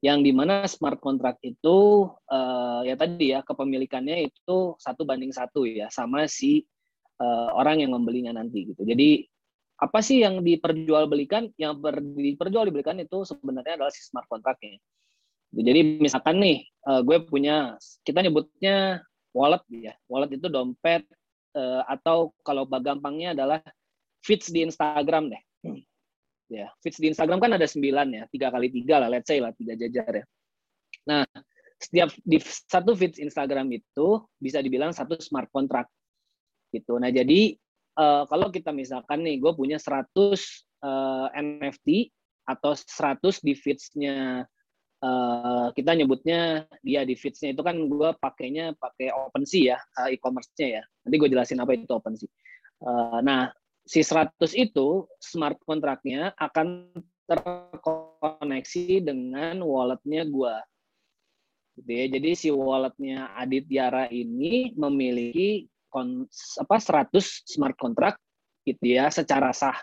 yang 0.06 0.22
di 0.22 0.30
mana 0.30 0.70
smart 0.70 1.02
contract 1.02 1.42
itu 1.42 2.06
uh, 2.30 2.86
ya 2.86 2.94
tadi 2.94 3.34
ya 3.34 3.42
kepemilikannya 3.42 4.30
itu 4.30 4.78
satu 4.78 5.02
banding 5.10 5.34
satu 5.34 5.66
ya 5.66 5.90
sama 5.90 6.30
si 6.30 6.62
uh, 7.18 7.50
orang 7.58 7.82
yang 7.82 7.98
membelinya 7.98 8.38
nanti 8.38 8.70
gitu. 8.70 8.86
Jadi 8.86 9.26
apa 9.78 10.00
sih 10.02 10.26
yang 10.26 10.42
diperjualbelikan? 10.42 11.54
Yang 11.56 11.74
ber, 11.78 11.96
diperjualbelikan 12.02 12.98
itu 13.02 13.24
sebenarnya 13.24 13.78
adalah 13.78 13.94
si 13.94 14.02
smart 14.02 14.26
contractnya. 14.26 14.82
Jadi 15.54 16.02
misalkan 16.02 16.44
nih 16.44 16.66
uh, 16.90 17.02
gue 17.06 17.24
punya 17.24 17.78
kita 18.04 18.26
nyebutnya 18.26 19.06
wallet 19.32 19.64
ya. 19.70 19.94
Wallet 20.10 20.36
itu 20.36 20.50
dompet 20.50 21.06
uh, 21.56 21.86
atau 21.88 22.34
kalau 22.42 22.66
gampangnya 22.68 23.38
adalah 23.38 23.62
feeds 24.26 24.52
di 24.52 24.66
Instagram 24.66 25.32
deh 25.32 25.42
ya 26.48 26.72
feeds 26.80 27.00
di 27.00 27.12
Instagram 27.12 27.44
kan 27.44 27.52
ada 27.60 27.68
sembilan 27.68 28.08
ya 28.08 28.24
tiga 28.32 28.48
kali 28.52 28.72
tiga 28.72 29.04
lah 29.04 29.12
let's 29.12 29.28
say 29.28 29.44
lah 29.44 29.52
tiga 29.56 29.76
jajar 29.76 30.24
ya 30.24 30.26
nah 31.08 31.24
setiap 31.78 32.10
di 32.24 32.40
satu 32.42 32.96
feeds 32.98 33.20
Instagram 33.22 33.70
itu 33.76 34.24
bisa 34.40 34.64
dibilang 34.64 34.96
satu 34.96 35.20
smart 35.20 35.52
contract 35.52 35.92
gitu 36.72 36.98
nah 36.98 37.12
jadi 37.12 37.56
uh, 37.98 38.24
kalau 38.30 38.48
kita 38.54 38.72
misalkan 38.72 39.26
nih 39.26 39.42
gue 39.42 39.52
punya 39.58 39.82
100 39.82 40.06
uh, 40.86 41.28
NFT 41.34 42.14
atau 42.48 42.72
100 42.78 43.44
di 43.44 43.54
feeds-nya 43.58 44.48
uh, 45.04 45.68
kita 45.76 45.92
nyebutnya 45.98 46.70
dia 46.86 47.04
di 47.04 47.18
feeds-nya 47.18 47.52
itu 47.52 47.62
kan 47.66 47.76
gue 47.76 48.10
pakainya 48.22 48.72
pakai 48.80 49.12
OpenSea 49.12 49.76
ya 49.76 49.78
uh, 50.00 50.08
e-commerce-nya 50.08 50.80
ya 50.80 50.84
nanti 51.04 51.16
gue 51.20 51.30
jelasin 51.34 51.60
apa 51.60 51.76
itu 51.76 51.92
OpenSea 51.92 52.30
uh, 52.88 53.20
nah 53.20 53.52
si 53.88 54.04
100 54.04 54.36
itu 54.56 55.08
smart 55.24 55.58
kontraknya 55.64 56.36
akan 56.36 56.92
terkoneksi 57.28 59.04
dengan 59.04 59.64
walletnya 59.64 60.28
gua. 60.28 60.60
Gitu 61.80 61.92
ya. 61.92 62.06
Jadi 62.12 62.30
si 62.36 62.50
walletnya 62.52 63.32
Adityara 63.40 64.12
ini 64.12 64.76
memiliki 64.76 65.72
kon, 65.88 66.28
apa 66.62 66.76
100 66.78 67.12
smart 67.48 67.76
contract 67.80 68.20
gitu 68.64 68.98
ya 68.98 69.08
secara 69.12 69.52
sah. 69.52 69.76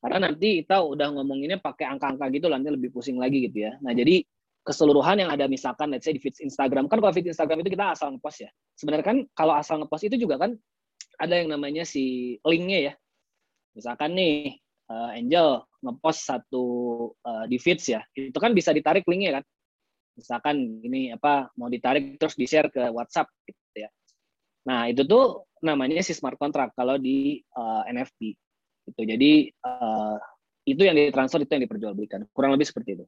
Karena 0.00 0.32
nanti 0.32 0.64
kita 0.64 0.80
udah 0.80 1.12
ngomonginnya 1.12 1.60
pakai 1.60 1.84
angka-angka 1.84 2.32
gitu 2.32 2.48
nanti 2.48 2.72
lebih 2.72 2.88
pusing 2.88 3.20
lagi 3.20 3.48
gitu 3.48 3.68
ya. 3.68 3.76
Nah, 3.84 3.92
jadi 3.92 4.24
keseluruhan 4.64 5.24
yang 5.24 5.30
ada 5.32 5.44
misalkan 5.48 5.92
let's 5.92 6.08
say 6.08 6.12
di 6.12 6.20
feed 6.20 6.36
Instagram 6.40 6.88
kan 6.88 7.00
kalau 7.00 7.12
feed 7.12 7.28
Instagram 7.28 7.64
itu 7.64 7.76
kita 7.76 7.92
asal 7.92 8.16
ngepost 8.16 8.48
ya. 8.48 8.50
Sebenarnya 8.76 9.06
kan 9.06 9.18
kalau 9.36 9.52
asal 9.56 9.76
ngepost 9.80 10.08
itu 10.08 10.16
juga 10.16 10.40
kan 10.40 10.56
ada 11.20 11.36
yang 11.36 11.52
namanya 11.52 11.84
si 11.84 12.36
linknya 12.44 12.80
ya 12.80 12.94
Misalkan 13.74 14.18
nih 14.18 14.58
uh, 14.90 15.14
Angel 15.14 15.62
ngepost 15.80 16.26
satu 16.26 16.64
uh, 17.22 17.44
di 17.46 17.56
feeds 17.56 17.88
ya, 17.88 18.02
itu 18.12 18.36
kan 18.36 18.52
bisa 18.52 18.74
ditarik 18.74 19.06
linknya 19.06 19.40
kan. 19.40 19.44
Misalkan 20.18 20.56
ini 20.84 21.14
apa 21.14 21.48
mau 21.56 21.70
ditarik 21.70 22.18
terus 22.20 22.36
di 22.36 22.44
share 22.44 22.68
ke 22.68 22.90
WhatsApp. 22.90 23.30
Nah 24.68 24.88
itu 24.90 25.04
tuh 25.04 25.48
namanya 25.60 26.00
si 26.00 26.16
smart 26.16 26.40
contract 26.40 26.76
kalau 26.76 26.96
di 26.96 27.40
uh, 27.56 27.84
eh, 27.86 27.92
NFT. 27.94 28.20
Itu 28.90 29.00
jadi 29.04 29.32
uh, 29.64 30.16
itu 30.68 30.82
yang 30.84 30.96
ditransfer 30.96 31.40
itu 31.44 31.52
yang 31.52 31.64
diperjualbelikan. 31.64 32.26
Kurang 32.32 32.52
lebih 32.56 32.68
seperti 32.68 33.00
itu. 33.00 33.04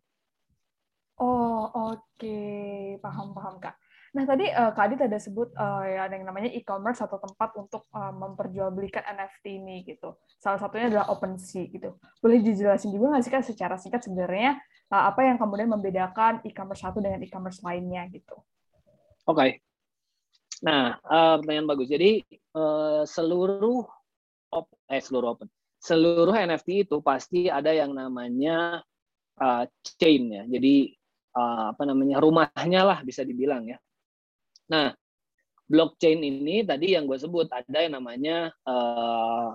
Oh 1.20 1.68
oke 1.68 2.00
okay. 2.18 2.96
paham 3.00 3.36
paham 3.36 3.60
kak. 3.60 3.76
Nah, 4.12 4.28
tadi 4.28 4.44
uh, 4.44 4.76
Kak 4.76 4.92
Adit 4.92 5.08
ada 5.08 5.16
sebut 5.16 5.48
uh, 5.56 5.84
ya 5.88 6.04
ada 6.04 6.20
yang 6.20 6.28
namanya 6.28 6.52
e-commerce 6.52 7.00
atau 7.00 7.16
tempat 7.16 7.56
untuk 7.56 7.88
uh, 7.96 8.12
memperjualbelikan 8.12 9.00
NFT 9.08 9.56
ini 9.56 9.88
gitu. 9.88 10.20
Salah 10.36 10.60
satunya 10.60 10.92
adalah 10.92 11.08
OpenSea 11.16 11.72
gitu. 11.72 11.96
Boleh 12.20 12.44
dijelasin 12.44 12.92
juga 12.92 13.16
nggak 13.16 13.24
sih 13.24 13.32
Kak 13.32 13.44
secara 13.48 13.80
singkat 13.80 14.04
sebenarnya 14.04 14.60
uh, 14.92 15.08
apa 15.08 15.24
yang 15.24 15.40
kemudian 15.40 15.72
membedakan 15.72 16.44
e-commerce 16.44 16.84
satu 16.84 17.00
dengan 17.00 17.24
e-commerce 17.24 17.64
lainnya 17.64 18.04
gitu? 18.12 18.36
Oke. 19.24 19.32
Okay. 19.32 19.50
Nah, 20.62 20.98
uh, 21.02 21.34
pertanyaan 21.42 21.68
bagus. 21.68 21.88
Jadi 21.90 22.22
uh, 22.54 23.02
seluruh 23.02 23.82
op 24.52 24.66
eh 24.86 25.02
seluruh 25.02 25.34
open 25.34 25.48
seluruh 25.82 26.36
NFT 26.36 26.86
itu 26.86 27.02
pasti 27.02 27.50
ada 27.50 27.74
yang 27.74 27.90
namanya 27.90 28.78
uh, 29.42 29.64
chain 29.98 30.30
ya. 30.30 30.44
Jadi 30.46 30.94
uh, 31.34 31.74
apa 31.74 31.82
namanya 31.82 32.22
rumahnya 32.22 32.86
lah 32.86 33.02
bisa 33.02 33.26
dibilang 33.26 33.66
ya 33.66 33.82
Nah, 34.72 34.88
blockchain 35.68 36.24
ini 36.24 36.64
tadi 36.64 36.96
yang 36.96 37.04
gue 37.04 37.20
sebut 37.20 37.48
ada 37.52 37.78
yang 37.84 38.00
namanya 38.00 38.48
uh, 38.64 39.52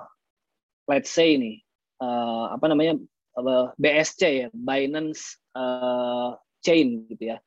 let's 0.85 1.09
say 1.09 1.37
nih 1.37 1.61
uh, 2.01 2.53
apa 2.53 2.65
namanya 2.69 3.01
uh, 3.37 3.73
BSC 3.81 4.21
ya 4.45 4.47
Binance 4.53 5.41
uh, 5.57 6.37
chain 6.61 7.05
gitu 7.09 7.33
ya 7.33 7.37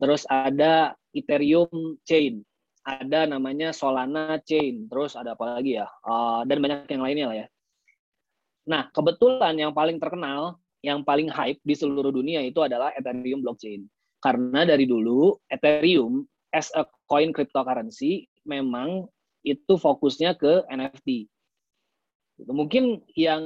terus 0.00 0.28
ada 0.28 0.96
Ethereum 1.16 1.96
chain 2.04 2.44
ada 2.84 3.24
namanya 3.24 3.72
Solana 3.72 4.38
chain 4.44 4.86
terus 4.86 5.16
ada 5.16 5.32
apa 5.32 5.58
lagi 5.58 5.80
ya 5.80 5.88
uh, 6.04 6.44
dan 6.44 6.60
banyak 6.60 6.88
yang 6.92 7.02
lainnya 7.04 7.26
lah 7.26 7.36
ya 7.44 7.46
nah 8.64 8.82
kebetulan 8.92 9.56
yang 9.56 9.72
paling 9.72 9.96
terkenal 10.00 10.60
yang 10.84 11.00
paling 11.00 11.32
hype 11.32 11.60
di 11.64 11.72
seluruh 11.72 12.12
dunia 12.12 12.44
itu 12.44 12.60
adalah 12.60 12.92
Ethereum 12.92 13.40
blockchain 13.40 13.88
karena 14.20 14.64
dari 14.64 14.88
dulu 14.88 15.36
Ethereum 15.48 16.24
as 16.54 16.70
a 16.78 16.86
coin 17.10 17.34
cryptocurrency 17.34 18.30
memang 18.46 19.10
itu 19.44 19.76
fokusnya 19.76 20.38
ke 20.40 20.64
NFT. 20.70 21.28
Gitu. 22.40 22.50
Mungkin 22.50 23.04
yang 23.18 23.42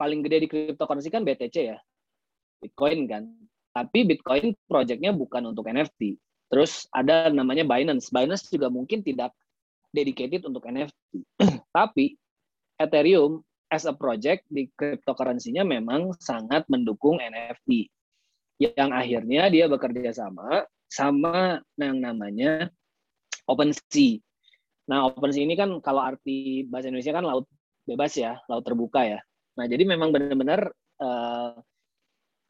paling 0.00 0.24
gede 0.24 0.46
di 0.46 0.48
cryptocurrency 0.48 1.12
kan 1.12 1.22
BTC 1.26 1.56
ya, 1.76 1.78
Bitcoin 2.62 3.04
kan. 3.10 3.28
Tapi 3.76 4.08
Bitcoin 4.08 4.56
projectnya 4.64 5.12
bukan 5.12 5.52
untuk 5.52 5.68
NFT. 5.68 6.16
Terus 6.46 6.86
ada 6.94 7.28
namanya 7.30 7.66
Binance. 7.66 8.10
Binance 8.14 8.46
juga 8.50 8.70
mungkin 8.70 9.02
tidak 9.02 9.34
dedicated 9.90 10.46
untuk 10.46 10.66
NFT. 10.66 11.24
Tapi 11.76 12.14
Ethereum 12.76 13.42
as 13.72 13.88
a 13.88 13.94
project 13.94 14.46
di 14.46 14.70
cryptocurrency-nya 14.78 15.66
memang 15.66 16.14
sangat 16.22 16.68
mendukung 16.70 17.18
NFT. 17.18 17.90
Yang 18.62 18.90
akhirnya 18.94 19.42
dia 19.52 19.66
bekerja 19.68 20.12
sama 20.14 20.64
sama 20.86 21.58
yang 21.74 21.98
namanya 21.98 22.70
OpenSea. 23.50 24.22
Nah, 24.86 25.10
OpenSea 25.10 25.42
ini 25.42 25.58
kan 25.58 25.82
kalau 25.82 26.02
arti 26.02 26.62
bahasa 26.70 26.88
Indonesia 26.88 27.14
kan 27.14 27.26
laut 27.26 27.46
bebas 27.86 28.14
ya, 28.14 28.38
laut 28.46 28.62
terbuka 28.62 29.02
ya. 29.02 29.20
Nah, 29.58 29.66
jadi 29.66 29.82
memang 29.82 30.14
benar-benar 30.14 30.70
uh, 31.02 31.58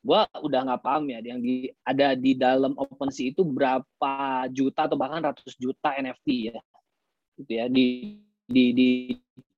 gue 0.07 0.21
udah 0.47 0.61
nggak 0.71 0.83
paham 0.87 1.11
ya, 1.11 1.19
yang 1.19 1.43
di, 1.43 1.67
ada 1.83 2.15
di 2.15 2.39
dalam 2.39 2.79
OpenSea 2.79 3.35
itu 3.35 3.43
berapa 3.43 4.15
juta 4.55 4.87
atau 4.87 4.95
bahkan 4.95 5.27
ratus 5.27 5.59
juta 5.59 5.99
NFT 5.99 6.55
ya, 6.55 6.59
gitu 7.43 7.53
ya 7.53 7.67
di 7.67 7.87
di 8.47 8.65
di 8.71 8.91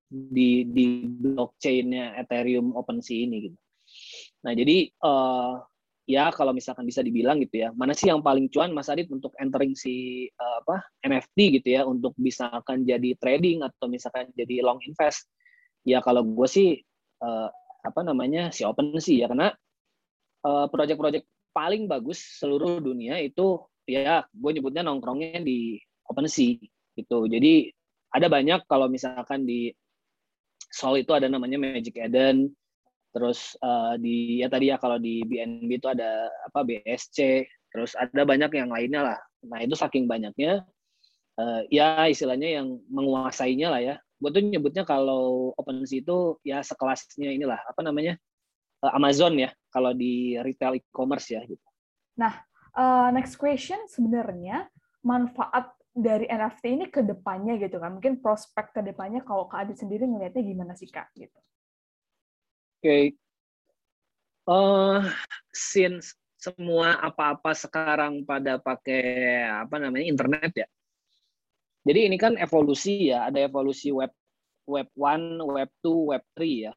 di, 0.08 0.64
di 0.64 0.86
blockchainnya 1.04 2.16
Ethereum 2.24 2.72
OpenSea 2.72 3.28
ini 3.28 3.36
gitu. 3.52 3.58
Nah, 4.48 4.56
jadi 4.56 4.88
uh, 5.04 5.60
ya 6.08 6.32
kalau 6.32 6.56
misalkan 6.56 6.88
bisa 6.88 7.04
dibilang 7.04 7.36
gitu 7.44 7.68
ya 7.68 7.68
mana 7.76 7.92
sih 7.92 8.08
yang 8.08 8.24
paling 8.24 8.48
cuan 8.48 8.72
Mas 8.72 8.88
Adit 8.88 9.12
untuk 9.12 9.36
entering 9.36 9.76
si 9.76 10.24
uh, 10.40 10.64
apa 10.64 10.80
NFT 11.04 11.60
gitu 11.60 11.68
ya 11.76 11.84
untuk 11.84 12.16
bisa 12.16 12.48
akan 12.48 12.88
jadi 12.88 13.12
trading 13.20 13.60
atau 13.60 13.92
misalkan 13.92 14.32
jadi 14.32 14.64
long 14.64 14.80
invest 14.88 15.28
ya 15.84 16.00
kalau 16.00 16.24
gue 16.24 16.48
sih 16.48 16.80
uh, 17.20 17.52
apa 17.84 18.00
namanya 18.00 18.48
si 18.48 18.64
open 18.64 18.96
sih 18.96 19.20
ya 19.20 19.28
karena 19.28 19.52
project-project 20.70 21.26
paling 21.52 21.90
bagus 21.90 22.38
seluruh 22.38 22.78
dunia 22.78 23.18
itu 23.18 23.58
ya 23.88 24.22
gue 24.30 24.50
nyebutnya 24.52 24.84
nongkrongnya 24.84 25.40
di 25.40 25.80
OpenSea 26.08 26.60
gitu. 26.96 27.28
Jadi 27.28 27.72
ada 28.12 28.26
banyak 28.28 28.64
kalau 28.68 28.88
misalkan 28.88 29.44
di 29.44 29.72
Sol 30.68 31.00
itu 31.00 31.16
ada 31.16 31.32
namanya 31.32 31.56
Magic 31.56 31.96
Eden, 31.96 32.52
terus 33.16 33.56
uh, 33.64 33.96
di 33.96 34.44
ya 34.44 34.52
tadi 34.52 34.68
ya 34.68 34.76
kalau 34.76 35.00
di 35.00 35.24
BNB 35.24 35.80
itu 35.80 35.88
ada 35.88 36.28
apa 36.44 36.60
BSC, 36.60 37.48
terus 37.72 37.96
ada 37.96 38.22
banyak 38.28 38.52
yang 38.52 38.68
lainnya 38.68 39.00
lah. 39.00 39.18
Nah 39.48 39.64
itu 39.64 39.72
saking 39.72 40.04
banyaknya, 40.04 40.68
uh, 41.40 41.64
ya 41.72 42.04
istilahnya 42.04 42.60
yang 42.60 42.76
menguasainya 42.92 43.68
lah 43.72 43.80
ya. 43.80 43.96
Gue 44.20 44.28
tuh 44.34 44.44
nyebutnya 44.44 44.84
kalau 44.84 45.56
OpenSea 45.56 46.04
itu 46.04 46.36
ya 46.44 46.60
sekelasnya 46.60 47.32
inilah 47.32 47.60
apa 47.64 47.80
namanya 47.80 48.20
Amazon 48.82 49.34
ya 49.38 49.50
kalau 49.72 49.90
di 49.92 50.38
retail 50.38 50.78
e-commerce 50.78 51.34
ya. 51.34 51.42
Gitu. 51.42 51.66
Nah 52.18 52.38
uh, 52.78 53.08
next 53.10 53.34
question 53.36 53.78
sebenarnya 53.90 54.70
manfaat 55.02 55.74
dari 55.98 56.30
NFT 56.30 56.64
ini 56.78 56.86
ke 56.90 57.02
depannya 57.02 57.58
gitu 57.58 57.82
kan? 57.82 57.98
Mungkin 57.98 58.22
prospek 58.22 58.70
ke 58.70 58.80
depannya 58.86 59.26
kalau 59.26 59.50
Kak 59.50 59.66
Adit 59.66 59.82
sendiri 59.82 60.06
ngelihatnya 60.06 60.42
gimana 60.46 60.72
sih 60.78 60.86
Kak? 60.86 61.10
Gitu. 61.18 61.34
Oke. 62.78 62.82
Okay. 62.82 63.04
Uh, 64.48 65.04
since 65.52 66.16
semua 66.38 66.96
apa-apa 67.02 67.50
sekarang 67.52 68.22
pada 68.22 68.62
pakai 68.62 69.42
apa 69.44 69.76
namanya 69.82 70.06
internet 70.06 70.52
ya. 70.54 70.68
Jadi 71.82 72.00
ini 72.06 72.16
kan 72.16 72.38
evolusi 72.38 73.10
ya, 73.10 73.26
ada 73.26 73.42
evolusi 73.42 73.90
web 73.90 74.14
web 74.68 74.88
1, 74.94 75.40
web 75.42 75.70
2, 75.82 76.10
web 76.14 76.24
3 76.38 76.70
ya. 76.70 76.72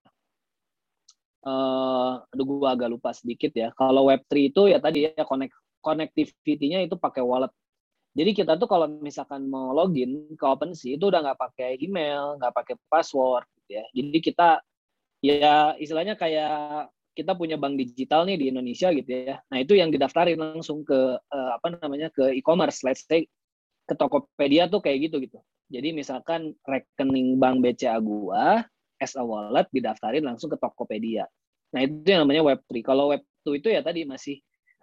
Uh, 1.42 2.22
aduh 2.30 2.46
gue 2.46 2.70
agak 2.70 2.90
lupa 2.94 3.10
sedikit 3.12 3.50
ya. 3.54 3.74
Kalau 3.74 4.08
web 4.08 4.22
3 4.30 4.54
itu 4.54 4.62
ya 4.70 4.78
tadi 4.78 5.10
ya 5.10 5.24
connect 5.26 5.58
connectivity-nya 5.82 6.86
itu 6.86 6.94
pakai 6.94 7.26
wallet 7.26 7.50
jadi 8.12 8.32
kita 8.36 8.60
tuh 8.60 8.68
kalau 8.68 8.88
misalkan 9.00 9.48
mau 9.48 9.72
login 9.72 10.36
ke 10.36 10.44
OpenSea 10.44 11.00
itu 11.00 11.08
udah 11.08 11.24
nggak 11.24 11.40
pakai 11.40 11.80
email, 11.80 12.36
nggak 12.36 12.52
pakai 12.52 12.76
password, 12.92 13.48
gitu 13.64 13.80
ya. 13.80 13.84
Jadi 13.96 14.20
kita 14.20 14.50
ya 15.24 15.56
istilahnya 15.80 16.20
kayak 16.20 16.92
kita 17.16 17.36
punya 17.36 17.56
bank 17.56 17.80
digital 17.80 18.28
nih 18.28 18.36
di 18.36 18.46
Indonesia 18.52 18.92
gitu 18.92 19.08
ya. 19.32 19.40
Nah 19.48 19.58
itu 19.64 19.80
yang 19.80 19.96
didaftarin 19.96 20.40
langsung 20.40 20.84
ke 20.84 21.00
uh, 21.20 21.52
apa 21.56 21.80
namanya 21.80 22.12
ke 22.12 22.36
e-commerce, 22.36 22.84
let's 22.84 23.08
say 23.08 23.24
ke 23.88 23.94
Tokopedia 23.96 24.68
tuh 24.68 24.84
kayak 24.84 25.08
gitu 25.08 25.24
gitu. 25.24 25.40
Jadi 25.72 25.96
misalkan 25.96 26.52
rekening 26.68 27.40
bank 27.40 27.64
BCA 27.64 27.96
gua 28.04 28.68
as 29.02 29.18
a 29.18 29.26
wallet 29.26 29.66
didaftarin 29.74 30.22
langsung 30.22 30.54
ke 30.54 30.62
Tokopedia. 30.62 31.26
Nah 31.74 31.82
itu 31.82 32.06
yang 32.06 32.30
namanya 32.30 32.46
Web3. 32.54 32.86
Kalau 32.86 33.10
Web2 33.10 33.48
itu 33.58 33.68
ya 33.74 33.82
tadi 33.82 34.06
masih 34.06 34.38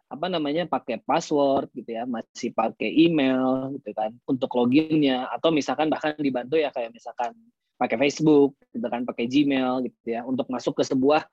apa 0.08 0.26
namanya 0.32 0.64
pakai 0.64 1.04
password 1.04 1.68
gitu 1.76 1.92
ya 1.92 2.08
masih 2.08 2.56
pakai 2.56 2.88
email 2.88 3.76
gitu 3.76 3.92
kan 3.92 4.16
untuk 4.24 4.48
loginnya 4.56 5.28
atau 5.36 5.52
misalkan 5.52 5.92
bahkan 5.92 6.16
dibantu 6.16 6.56
ya 6.56 6.72
kayak 6.72 6.96
misalkan 6.96 7.36
pakai 7.76 8.00
Facebook 8.00 8.56
gitu 8.72 8.88
kan 8.88 9.04
pakai 9.04 9.28
Gmail 9.28 9.84
gitu 9.84 10.06
ya 10.08 10.24
untuk 10.24 10.48
masuk 10.48 10.80
ke 10.80 10.82
sebuah 10.88 11.28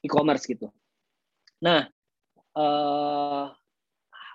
e-commerce 0.00 0.48
gitu 0.48 0.72
nah 1.60 1.84
eh, 2.56 3.44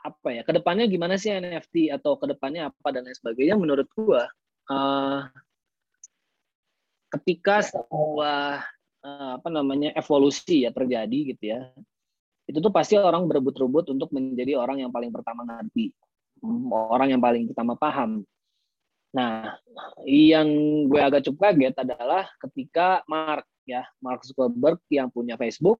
apa 0.05 0.27
ya 0.31 0.45
ke 0.45 0.53
depannya 0.53 0.85
gimana 0.85 1.17
sih 1.17 1.33
NFT 1.33 1.89
atau 1.89 2.13
ke 2.21 2.29
depannya 2.29 2.69
apa 2.69 2.87
dan 2.93 3.09
lain 3.09 3.17
sebagainya 3.17 3.57
menurut 3.57 3.89
gua 3.97 4.29
eh, 4.69 5.19
ketika 7.09 7.65
sebuah 7.65 8.63
eh, 9.05 9.31
apa 9.41 9.49
namanya 9.49 9.93
evolusi 9.97 10.65
ya 10.65 10.71
terjadi 10.73 11.35
gitu 11.35 11.43
ya 11.43 11.73
itu 12.49 12.57
tuh 12.57 12.73
pasti 12.73 12.97
orang 12.97 13.29
berebut-rebut 13.29 13.93
untuk 13.93 14.09
menjadi 14.09 14.57
orang 14.57 14.81
yang 14.81 14.89
paling 14.89 15.13
pertama 15.13 15.45
ngerti, 15.45 15.93
orang 16.73 17.13
yang 17.13 17.21
paling 17.21 17.45
pertama 17.45 17.77
paham. 17.77 18.25
Nah, 19.13 19.53
yang 20.09 20.49
gue 20.89 20.97
agak 20.97 21.29
cukup 21.29 21.53
kaget 21.53 21.77
adalah 21.77 22.25
ketika 22.41 23.05
Mark 23.05 23.45
ya, 23.69 23.85
Mark 24.01 24.25
Zuckerberg 24.25 24.81
yang 24.89 25.13
punya 25.13 25.37
Facebook, 25.37 25.77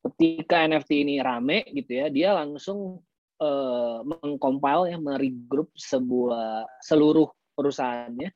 ketika 0.00 0.64
NFT 0.64 1.04
ini 1.04 1.20
rame 1.20 1.68
gitu 1.68 1.92
ya, 1.92 2.08
dia 2.08 2.32
langsung 2.32 3.04
uh, 3.44 4.00
mengcompile 4.00 4.96
ya, 4.96 4.96
meregroup 4.96 5.68
sebuah 5.76 6.64
seluruh 6.80 7.28
perusahaannya 7.52 8.32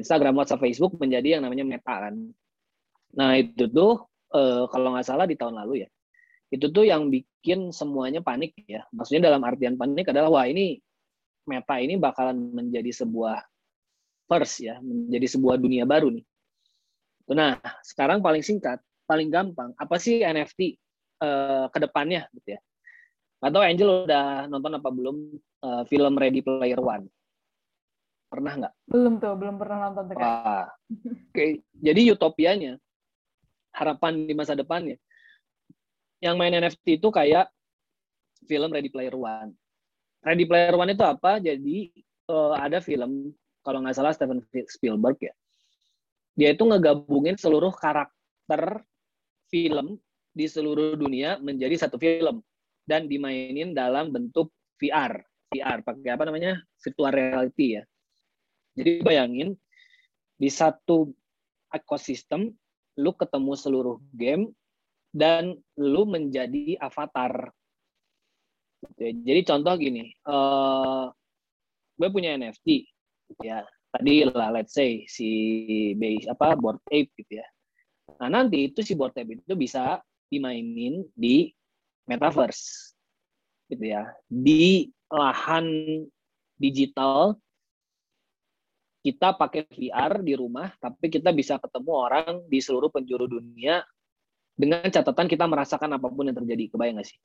Instagram, 0.00 0.34
WhatsApp, 0.40 0.64
Facebook 0.64 0.96
menjadi 0.96 1.38
yang 1.38 1.42
namanya 1.44 1.64
Meta 1.68 2.08
kan. 2.08 2.14
Nah 3.14 3.30
itu 3.36 3.68
tuh 3.68 4.08
uh, 4.32 4.64
kalau 4.72 4.96
nggak 4.96 5.06
salah 5.06 5.28
di 5.28 5.36
tahun 5.36 5.60
lalu 5.60 5.84
ya 5.84 5.88
itu 6.54 6.70
tuh 6.70 6.86
yang 6.86 7.10
bikin 7.10 7.74
semuanya 7.74 8.22
panik 8.22 8.54
ya. 8.70 8.86
Maksudnya 8.94 9.26
dalam 9.32 9.42
artian 9.42 9.74
panik 9.74 10.06
adalah 10.14 10.30
wah 10.30 10.46
ini 10.46 10.78
meta 11.50 11.82
ini 11.82 11.98
bakalan 11.98 12.54
menjadi 12.54 12.94
sebuah 13.04 13.42
first 14.30 14.62
ya, 14.62 14.78
menjadi 14.78 15.26
sebuah 15.34 15.58
dunia 15.58 15.82
baru 15.82 16.14
nih. 16.14 16.24
Nah, 17.34 17.58
sekarang 17.82 18.22
paling 18.22 18.44
singkat, 18.46 18.78
paling 19.08 19.32
gampang, 19.32 19.74
apa 19.74 19.96
sih 19.96 20.22
NFT 20.22 20.60
uh, 20.60 20.64
eh, 21.24 21.66
ke 21.72 21.78
depannya 21.82 22.28
gitu 22.36 22.54
ya. 22.56 22.60
Atau 23.44 23.60
Angel 23.60 24.08
udah 24.08 24.48
nonton 24.48 24.72
apa 24.78 24.88
belum 24.88 25.16
uh, 25.64 25.82
film 25.88 26.14
Ready 26.16 26.40
Player 26.40 26.80
One? 26.80 27.08
Pernah 28.34 28.52
nggak? 28.58 28.74
Belum 28.90 29.14
tuh, 29.22 29.34
belum 29.38 29.54
pernah 29.62 29.76
nonton. 29.86 30.10
Wah, 30.18 30.66
Oke, 30.66 31.30
okay. 31.30 31.50
jadi 31.78 32.18
utopianya, 32.18 32.82
harapan 33.70 34.26
di 34.26 34.34
masa 34.34 34.58
depannya, 34.58 34.98
yang 36.18 36.34
main 36.34 36.50
NFT 36.50 36.98
itu 36.98 37.14
kayak 37.14 37.46
film 38.50 38.74
Ready 38.74 38.90
Player 38.90 39.14
One. 39.14 39.54
Ready 40.26 40.50
Player 40.50 40.74
One 40.74 40.90
itu 40.90 41.06
apa? 41.06 41.38
Jadi 41.38 41.94
uh, 42.26 42.58
ada 42.58 42.82
film 42.82 43.30
kalau 43.62 43.86
nggak 43.86 43.94
salah 43.94 44.10
Steven 44.10 44.42
Spielberg 44.66 45.14
ya. 45.22 45.34
Dia 46.34 46.58
itu 46.58 46.66
ngegabungin 46.66 47.38
seluruh 47.38 47.70
karakter 47.70 48.82
film 49.46 50.02
di 50.34 50.50
seluruh 50.50 50.98
dunia 50.98 51.38
menjadi 51.38 51.86
satu 51.86 52.02
film 52.02 52.42
dan 52.82 53.06
dimainin 53.06 53.70
dalam 53.70 54.10
bentuk 54.10 54.50
VR. 54.82 55.22
VR 55.54 55.86
pakai 55.86 56.10
apa 56.10 56.26
namanya? 56.26 56.58
virtual 56.82 57.14
reality 57.14 57.78
ya. 57.78 57.82
Jadi 58.74 59.06
bayangin 59.06 59.54
di 60.34 60.50
satu 60.50 61.14
ekosistem 61.70 62.50
lu 62.98 63.10
ketemu 63.14 63.52
seluruh 63.54 63.98
game 64.14 64.50
dan 65.14 65.54
lu 65.78 66.02
menjadi 66.06 66.78
avatar. 66.82 67.50
Jadi 68.98 69.40
contoh 69.46 69.74
gini, 69.78 70.10
uh, 70.28 71.08
gue 71.96 72.08
punya 72.10 72.36
NFT, 72.36 72.84
ya 73.40 73.64
tadi 73.94 74.26
lah 74.26 74.50
let's 74.50 74.74
say 74.74 75.06
si 75.06 75.30
base 75.94 76.26
apa 76.26 76.58
board 76.58 76.82
ape 76.90 77.14
gitu 77.14 77.38
ya. 77.38 77.46
Nah 78.18 78.42
nanti 78.42 78.68
itu 78.68 78.82
si 78.82 78.98
board 78.98 79.14
ape 79.14 79.38
itu 79.38 79.54
bisa 79.54 80.02
dimainin 80.28 81.06
di 81.14 81.48
metaverse, 82.10 82.92
gitu 83.70 83.84
ya, 83.86 84.10
di 84.26 84.90
lahan 85.08 85.66
digital 86.58 87.38
kita 89.04 89.36
pakai 89.36 89.68
VR 89.68 90.24
di 90.24 90.32
rumah, 90.32 90.72
tapi 90.80 91.12
kita 91.12 91.28
bisa 91.36 91.60
ketemu 91.60 91.92
orang 91.92 92.48
di 92.48 92.56
seluruh 92.56 92.88
penjuru 92.88 93.28
dunia 93.28 93.84
dengan 94.56 94.88
catatan 94.88 95.28
kita 95.28 95.44
merasakan 95.44 96.00
apa 96.00 96.08
pun 96.08 96.24
yang 96.24 96.38
terjadi. 96.40 96.72
Kebayang 96.72 96.96
nggak 96.96 97.08
sih? 97.12 97.20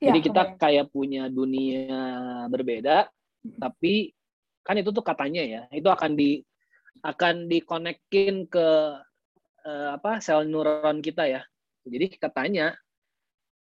Ya, 0.00 0.12
jadi 0.12 0.18
kita 0.24 0.42
kebayang. 0.42 0.60
kayak 0.60 0.86
punya 0.88 1.22
dunia 1.28 2.00
berbeda 2.48 3.12
tapi 3.54 4.10
kan 4.66 4.74
itu 4.74 4.90
tuh 4.90 5.04
katanya 5.04 5.42
ya 5.46 5.62
itu 5.70 5.86
akan 5.86 6.18
di 6.18 6.42
akan 7.04 7.46
dikonekin 7.46 8.50
ke 8.50 8.68
uh, 9.62 9.88
apa 9.94 10.18
sel 10.18 10.48
neuron 10.48 10.98
kita 11.04 11.28
ya. 11.28 11.42
Jadi 11.86 12.18
katanya 12.18 12.74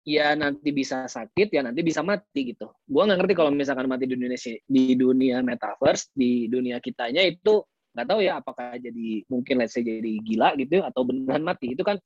ya 0.02 0.34
nanti 0.34 0.74
bisa 0.74 1.06
sakit 1.06 1.54
ya 1.54 1.62
nanti 1.62 1.80
bisa 1.86 2.02
mati 2.02 2.54
gitu. 2.54 2.70
Gua 2.86 3.06
nggak 3.06 3.18
ngerti 3.22 3.34
kalau 3.38 3.50
misalkan 3.54 3.86
mati 3.86 4.10
di 4.10 4.18
dunia 4.18 4.34
di 4.66 4.84
dunia 4.98 5.38
metaverse 5.40 6.10
di 6.14 6.50
dunia 6.50 6.82
kitanya 6.82 7.22
itu 7.22 7.62
nggak 7.92 8.06
tahu 8.08 8.20
ya 8.24 8.40
apakah 8.40 8.74
jadi 8.80 9.22
mungkin 9.28 9.54
let's 9.62 9.76
say 9.76 9.84
jadi 9.84 10.18
gila 10.24 10.58
gitu 10.58 10.82
atau 10.82 11.06
beneran 11.06 11.46
mati. 11.46 11.72
Itu 11.74 11.86
kan 11.86 11.96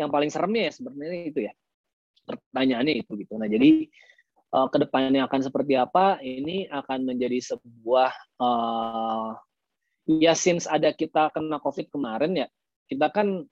yang 0.00 0.08
paling 0.10 0.32
seremnya 0.32 0.68
ya 0.68 0.72
sebenarnya 0.72 1.22
itu 1.28 1.40
ya 1.44 1.52
pertanyaannya 2.24 2.94
itu 3.04 3.12
gitu. 3.20 3.36
Nah 3.36 3.48
jadi 3.48 3.86
uh, 4.54 4.68
ke 4.70 4.76
depannya 4.80 5.26
akan 5.26 5.40
seperti 5.44 5.74
apa 5.74 6.22
ini 6.22 6.70
akan 6.70 7.04
menjadi 7.04 7.54
sebuah 7.54 8.10
uh, 8.40 9.36
ya 10.08 10.32
since 10.32 10.70
ada 10.70 10.94
kita 10.94 11.32
kena 11.34 11.58
covid 11.58 11.90
kemarin 11.90 12.46
ya 12.46 12.48
kita 12.88 13.10
kan 13.10 13.42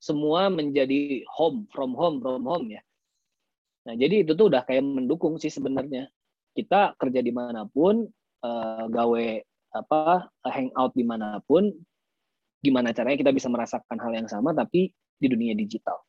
semua 0.00 0.48
menjadi 0.48 1.24
home 1.28 1.68
from 1.68 1.92
home 1.92 2.20
from 2.24 2.44
home 2.44 2.68
ya 2.72 2.80
nah 3.86 3.94
jadi 3.96 4.26
itu 4.26 4.32
tuh 4.36 4.52
udah 4.52 4.62
kayak 4.68 4.84
mendukung 4.84 5.40
sih 5.40 5.48
sebenarnya 5.48 6.10
kita 6.52 6.98
kerja 7.00 7.20
di 7.24 7.32
mana 7.32 7.64
pun 7.64 8.04
uh, 8.44 8.84
gawe 8.90 9.26
apa 9.70 10.26
hangout 10.50 10.92
di 10.98 11.06
mana 11.06 11.38
pun 11.46 11.70
gimana 12.60 12.92
caranya 12.92 13.18
kita 13.22 13.32
bisa 13.32 13.48
merasakan 13.48 13.96
hal 13.96 14.12
yang 14.12 14.28
sama 14.28 14.52
tapi 14.52 14.92
di 15.16 15.26
dunia 15.28 15.56
digital. 15.56 16.00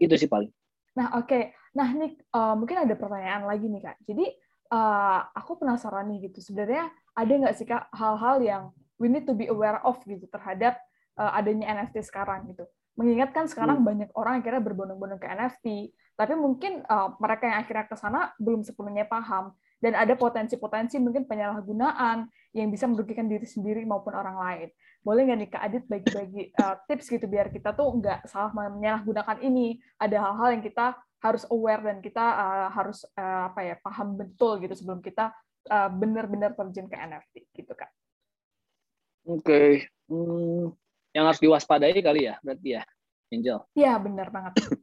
Itu 0.00 0.16
sih 0.16 0.28
paling. 0.28 0.48
Nah, 0.96 1.16
oke. 1.20 1.28
Okay. 1.28 1.42
Nah, 1.76 1.88
nih 1.92 2.16
uh, 2.32 2.54
mungkin 2.56 2.84
ada 2.84 2.94
pertanyaan 2.96 3.44
lagi 3.44 3.68
nih 3.68 3.82
kak. 3.84 3.96
Jadi 4.08 4.26
uh, 4.72 5.20
aku 5.36 5.60
penasaran 5.60 6.08
nih 6.08 6.30
gitu. 6.30 6.40
Sebenarnya 6.40 6.88
ada 7.12 7.32
nggak 7.32 7.54
sih 7.56 7.66
kak 7.68 7.92
hal-hal 7.92 8.36
yang 8.40 8.62
we 8.96 9.06
need 9.06 9.28
to 9.28 9.36
be 9.36 9.46
aware 9.48 9.78
of 9.84 10.00
gitu 10.08 10.24
terhadap 10.32 10.80
uh, 11.20 11.36
adanya 11.36 11.76
NFT 11.76 12.04
sekarang 12.04 12.48
gitu. 12.48 12.64
Mengingatkan 12.98 13.46
sekarang 13.46 13.80
hmm. 13.80 13.86
banyak 13.86 14.10
orang 14.18 14.42
akhirnya 14.42 14.58
berbondong-bondong 14.58 15.22
ke 15.22 15.30
NFT, 15.30 15.66
tapi 16.18 16.34
mungkin 16.34 16.82
uh, 16.90 17.14
mereka 17.22 17.46
yang 17.46 17.58
akhirnya 17.62 17.86
ke 17.86 17.94
sana 17.94 18.34
belum 18.42 18.66
sepenuhnya 18.66 19.06
paham 19.06 19.54
dan 19.78 19.94
ada 19.94 20.18
potensi-potensi 20.18 20.98
mungkin 20.98 21.22
penyalahgunaan 21.30 22.26
yang 22.50 22.68
bisa 22.74 22.90
merugikan 22.90 23.30
diri 23.30 23.46
sendiri 23.46 23.86
maupun 23.86 24.18
orang 24.18 24.34
lain. 24.34 24.68
Boleh 25.06 25.30
nggak 25.30 25.38
nih 25.38 25.50
Kak 25.54 25.62
Adit 25.62 25.84
bagi-bagi 25.86 26.42
uh, 26.58 26.74
tips 26.90 27.06
gitu 27.06 27.30
biar 27.30 27.54
kita 27.54 27.70
tuh 27.70 27.94
nggak 28.02 28.26
salah 28.26 28.50
menyalahgunakan 28.50 29.38
ini. 29.46 29.78
Ada 30.02 30.18
hal-hal 30.18 30.58
yang 30.58 30.64
kita 30.66 30.98
harus 31.22 31.46
aware 31.54 31.82
dan 31.82 31.98
kita 32.02 32.22
uh, 32.22 32.68
harus 32.74 33.06
uh, 33.14 33.50
apa 33.50 33.60
ya 33.62 33.74
paham 33.78 34.18
betul 34.18 34.58
gitu 34.58 34.74
sebelum 34.74 34.98
kita 34.98 35.30
uh, 35.70 35.90
benar-benar 35.90 36.58
terjun 36.58 36.90
ke 36.90 36.98
NFT 36.98 37.34
gitu 37.54 37.78
Kak. 37.78 37.90
Oke, 39.28 39.44
okay. 39.44 39.70
hmm, 40.10 40.72
yang 41.18 41.26
harus 41.26 41.42
diwaspadai 41.42 41.98
kali 41.98 42.30
ya 42.30 42.38
berarti 42.46 42.78
ya, 42.78 42.82
Angel. 43.34 43.58
Iya 43.74 43.98
benar 43.98 44.30
banget. 44.30 44.54
Oke, 44.62 44.78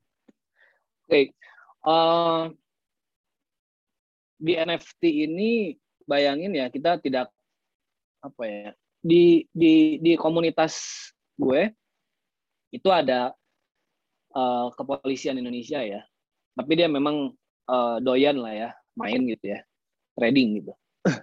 okay. 1.08 1.26
uh, 1.88 2.52
di 4.36 4.54
NFT 4.60 5.32
ini 5.32 5.52
bayangin 6.04 6.52
ya 6.52 6.68
kita 6.68 7.00
tidak 7.00 7.32
apa 8.20 8.44
ya 8.44 8.70
di 9.06 9.46
di 9.54 10.02
di 10.02 10.14
komunitas 10.18 11.08
gue 11.38 11.70
itu 12.74 12.90
ada 12.90 13.32
uh, 14.34 14.68
kepolisian 14.74 15.38
Indonesia 15.38 15.80
ya 15.82 16.02
tapi 16.58 16.74
dia 16.74 16.90
memang 16.90 17.32
uh, 17.70 17.98
doyan 18.02 18.42
lah 18.42 18.54
ya 18.54 18.70
main 18.98 19.24
gitu 19.30 19.56
ya 19.56 19.60
trading 20.18 20.64
gitu 20.64 20.74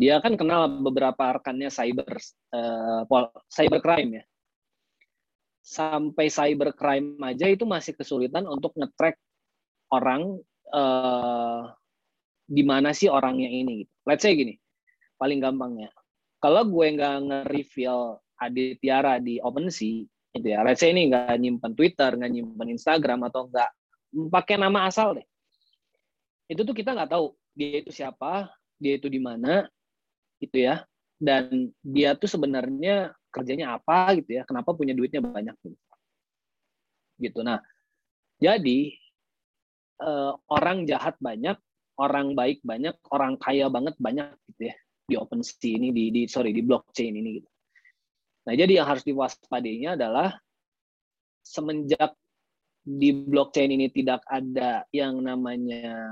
dia 0.00 0.18
kan 0.24 0.40
kenal 0.40 0.80
beberapa 0.80 1.36
rekannya 1.36 1.68
cyber 1.68 2.16
uh, 2.56 3.04
cybercrime 3.52 4.22
ya 4.22 4.24
sampai 5.62 6.26
cybercrime 6.26 7.22
aja 7.22 7.46
itu 7.46 7.62
masih 7.62 7.94
kesulitan 7.94 8.44
untuk 8.50 8.74
ngetrack 8.74 9.14
orang 9.94 10.42
uh, 10.74 11.70
di 12.42 12.66
mana 12.66 12.90
sih 12.90 13.06
orangnya 13.06 13.46
ini 13.46 13.86
gitu. 13.86 13.92
Let's 14.02 14.26
say 14.26 14.34
gini, 14.34 14.58
paling 15.16 15.38
gampangnya. 15.38 15.94
Kalau 16.42 16.66
gue 16.66 16.86
nggak 16.98 17.16
nge-reveal 17.30 18.18
Aditiara 18.42 19.22
di 19.22 19.38
OpenSea, 19.38 20.02
gitu 20.34 20.46
ya. 20.50 20.66
Let's 20.66 20.82
say 20.82 20.90
ini 20.90 21.06
nggak 21.06 21.38
nyimpen 21.38 21.78
Twitter, 21.78 22.10
nggak 22.18 22.32
nyimpen 22.34 22.74
Instagram, 22.74 23.30
atau 23.30 23.46
nggak 23.46 23.70
pakai 24.34 24.58
nama 24.58 24.90
asal 24.90 25.22
deh. 25.22 25.26
Itu 26.50 26.66
tuh 26.66 26.74
kita 26.74 26.98
nggak 26.98 27.14
tahu 27.14 27.38
dia 27.54 27.86
itu 27.86 27.94
siapa, 27.94 28.50
dia 28.82 28.98
itu 28.98 29.06
di 29.06 29.22
mana, 29.22 29.70
gitu 30.42 30.58
ya. 30.66 30.82
Dan 31.22 31.70
dia 31.78 32.18
tuh 32.18 32.26
sebenarnya 32.26 33.14
kerjanya 33.32 33.80
apa 33.80 34.12
gitu 34.20 34.36
ya, 34.36 34.42
kenapa 34.44 34.76
punya 34.76 34.92
duitnya 34.92 35.24
banyak 35.24 35.56
gitu. 35.64 35.78
Gitu. 37.18 37.40
Nah, 37.40 37.58
jadi 38.36 38.92
uh, 40.04 40.36
orang 40.52 40.84
jahat 40.84 41.16
banyak, 41.18 41.56
orang 41.96 42.36
baik 42.36 42.60
banyak, 42.62 42.94
orang 43.08 43.40
kaya 43.40 43.72
banget 43.72 43.96
banyak 43.96 44.36
gitu 44.52 44.70
ya 44.70 44.76
di 45.02 45.14
OpenSea 45.18 45.76
ini 45.76 45.88
di, 45.90 46.04
di 46.14 46.22
sorry 46.30 46.54
di 46.54 46.62
blockchain 46.62 47.14
ini 47.14 47.42
gitu. 47.42 47.48
Nah, 48.42 48.54
jadi 48.58 48.82
yang 48.82 48.86
harus 48.90 49.06
diwaspadainya 49.06 49.94
adalah 49.94 50.34
semenjak 51.42 52.14
di 52.82 53.14
blockchain 53.14 53.70
ini 53.70 53.86
tidak 53.94 54.26
ada 54.26 54.82
yang 54.90 55.22
namanya 55.22 56.10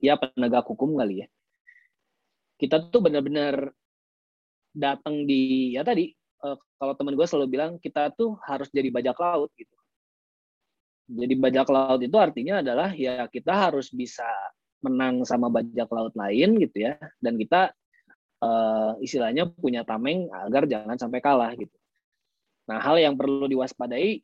ya 0.00 0.16
penegak 0.16 0.64
hukum 0.64 0.96
kali 0.96 1.24
ya. 1.24 1.28
Kita 2.58 2.88
tuh 2.88 3.04
benar-benar 3.04 3.70
datang 4.72 5.28
di 5.28 5.74
ya 5.76 5.84
tadi 5.84 6.17
uh, 6.44 6.56
kalau 6.78 6.92
teman 6.94 7.14
gue 7.14 7.26
selalu 7.26 7.48
bilang 7.48 7.72
kita 7.78 8.14
tuh 8.14 8.38
harus 8.46 8.68
jadi 8.70 8.88
bajak 8.90 9.16
laut 9.18 9.50
gitu. 9.58 9.74
Jadi 11.08 11.34
bajak 11.40 11.68
laut 11.72 12.00
itu 12.04 12.16
artinya 12.20 12.60
adalah 12.60 12.92
ya 12.92 13.24
kita 13.32 13.52
harus 13.70 13.88
bisa 13.88 14.28
menang 14.84 15.24
sama 15.26 15.50
bajak 15.50 15.88
laut 15.90 16.14
lain 16.14 16.60
gitu 16.62 16.86
ya 16.86 16.94
dan 17.18 17.34
kita 17.34 17.72
uh, 18.44 18.94
istilahnya 19.02 19.50
punya 19.50 19.82
tameng 19.82 20.30
agar 20.30 20.68
jangan 20.68 20.96
sampai 21.00 21.18
kalah 21.18 21.50
gitu. 21.56 21.74
Nah, 22.68 22.78
hal 22.84 23.00
yang 23.00 23.16
perlu 23.16 23.48
diwaspadai 23.48 24.20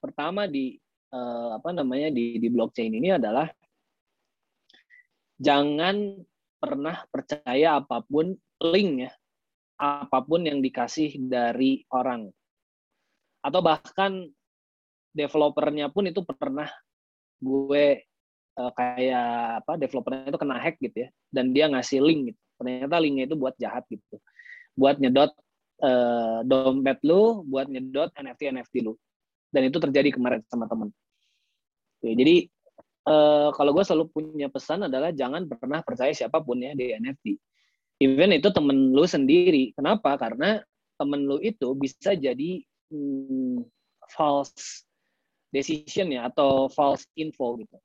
pertama 0.00 0.48
di 0.48 0.80
uh, 1.12 1.60
apa 1.60 1.70
namanya 1.76 2.08
di 2.08 2.40
di 2.40 2.48
blockchain 2.48 2.92
ini 2.96 3.14
adalah 3.14 3.46
jangan 5.36 6.24
pernah 6.56 7.04
percaya 7.12 7.76
apa 7.76 8.00
pun 8.00 8.32
link 8.72 8.90
ya, 9.04 9.12
apa 9.76 10.18
pun 10.24 10.40
yang 10.44 10.64
dikasih 10.64 11.20
dari 11.20 11.84
orang. 11.92 12.32
Atau 13.44 13.60
bahkan 13.60 14.26
developernya 15.12 15.92
pun 15.92 16.08
itu 16.08 16.24
pernah 16.24 16.68
gue 17.40 18.04
uh, 18.56 18.72
kayak 18.72 19.62
apa 19.64 19.72
developernya 19.76 20.32
itu 20.32 20.40
kena 20.40 20.56
hack 20.56 20.76
gitu 20.80 20.96
ya. 21.06 21.08
Dan 21.28 21.52
dia 21.52 21.68
ngasih 21.68 22.00
link 22.00 22.32
gitu. 22.32 22.40
ternyata 22.56 22.96
linknya 22.96 23.28
itu 23.28 23.36
buat 23.36 23.52
jahat 23.60 23.84
gitu. 23.92 24.16
Buat 24.72 24.96
nyedot 24.96 25.28
uh, 25.84 26.40
dompet 26.40 27.04
lu 27.04 27.44
buat 27.44 27.68
nyedot 27.68 28.08
NFT 28.16 28.56
NFT 28.56 28.74
lu. 28.80 28.96
Dan 29.52 29.68
itu 29.68 29.76
terjadi 29.76 30.08
kemarin 30.16 30.40
sama 30.48 30.64
temen. 30.64 30.88
Oke, 32.00 32.12
jadi 32.16 32.48
uh, 33.08 33.48
kalau 33.52 33.76
gue 33.76 33.84
selalu 33.84 34.04
punya 34.08 34.48
pesan 34.48 34.88
adalah 34.88 35.12
jangan 35.12 35.44
pernah 35.48 35.80
percaya 35.84 36.12
siapa 36.16 36.40
pun 36.40 36.60
ya 36.60 36.72
di 36.72 36.92
NFT 36.96 37.36
even 38.02 38.34
itu 38.36 38.48
temen 38.52 38.92
lu 38.92 39.04
sendiri 39.04 39.72
kenapa 39.76 40.16
karena 40.20 40.60
temen 40.96 41.28
lu 41.28 41.40
itu 41.40 41.72
bisa 41.76 42.16
jadi 42.16 42.64
hmm, 42.92 43.64
false 44.12 44.84
decision 45.52 46.12
ya 46.12 46.28
atau 46.28 46.68
false 46.68 47.08
info 47.16 47.56
gitu 47.60 47.76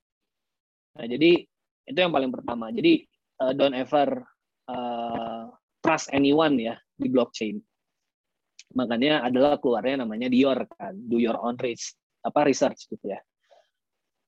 Nah, 0.98 1.06
jadi 1.08 1.32
itu 1.88 1.98
yang 1.98 2.12
paling 2.12 2.32
pertama. 2.32 2.72
Jadi 2.72 3.08
uh, 3.40 3.52
don't 3.56 3.76
ever 3.76 4.24
uh, 4.68 5.48
trust 5.80 6.12
anyone 6.12 6.60
ya 6.60 6.76
di 7.00 7.08
blockchain. 7.08 7.60
Makanya 8.76 9.28
adalah 9.28 9.60
keluarnya 9.60 10.04
namanya 10.08 10.32
Dior 10.32 10.64
kan, 10.80 10.96
do 10.96 11.20
your 11.20 11.36
own 11.40 11.60
research, 11.60 12.00
apa 12.24 12.48
research 12.48 12.88
gitu 12.88 13.12
ya. 13.12 13.20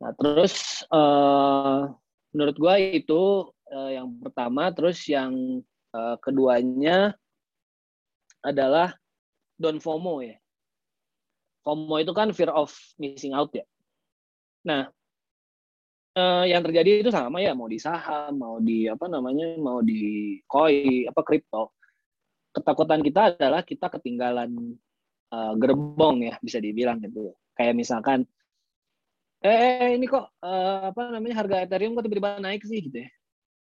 Nah, 0.04 0.12
terus 0.20 0.84
uh, 0.92 1.88
menurut 2.36 2.56
gua 2.60 2.76
itu 2.76 3.48
uh, 3.72 3.92
yang 3.92 4.20
pertama, 4.20 4.68
terus 4.76 5.00
yang 5.08 5.64
uh, 5.94 6.18
keduanya 6.20 7.16
adalah 8.44 8.98
don't 9.56 9.80
FOMO 9.80 10.26
ya. 10.26 10.36
FOMO 11.64 11.96
itu 12.04 12.12
kan 12.12 12.36
fear 12.36 12.52
of 12.52 12.74
missing 13.00 13.32
out 13.32 13.54
ya. 13.56 13.64
Nah, 14.68 14.92
uh, 16.18 16.44
yang 16.46 16.62
terjadi 16.62 17.02
itu 17.06 17.10
sama 17.10 17.42
ya 17.42 17.54
mau 17.58 17.68
di 17.70 17.80
saham 17.82 18.38
mau 18.38 18.56
di 18.62 18.86
apa 18.90 19.06
namanya 19.10 19.58
mau 19.58 19.82
di 19.82 20.38
koi 20.46 21.06
apa 21.10 21.22
kripto 21.26 21.74
ketakutan 22.54 23.02
kita 23.02 23.34
adalah 23.34 23.66
kita 23.66 23.90
ketinggalan 23.90 24.78
uh, 25.34 25.54
gerbong 25.58 26.30
ya 26.30 26.38
bisa 26.40 26.62
dibilang 26.62 27.02
gitu 27.02 27.34
kayak 27.58 27.74
misalkan 27.74 28.26
eh, 29.42 29.90
eh 29.90 29.92
ini 29.98 30.06
kok 30.06 30.38
uh, 30.42 30.94
apa 30.94 31.02
namanya 31.10 31.44
harga 31.44 31.66
ethereum 31.66 31.98
kok 31.98 32.06
tiba-tiba 32.06 32.38
naik 32.40 32.62
sih 32.64 32.80
gitu 32.80 33.02
ya 33.04 33.10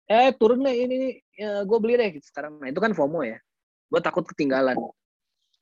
eh 0.07 0.29
turun 0.35 0.63
deh 0.63 0.75
ini 0.75 0.97
ya, 1.35 1.63
gue 1.63 1.77
beli 1.79 1.95
deh 1.95 2.11
sekarang. 2.19 2.59
Nah 2.59 2.67
itu 2.69 2.79
kan 2.79 2.91
FOMO 2.91 3.23
ya. 3.23 3.39
Gue 3.87 4.01
takut 4.03 4.25
ketinggalan. 4.27 4.75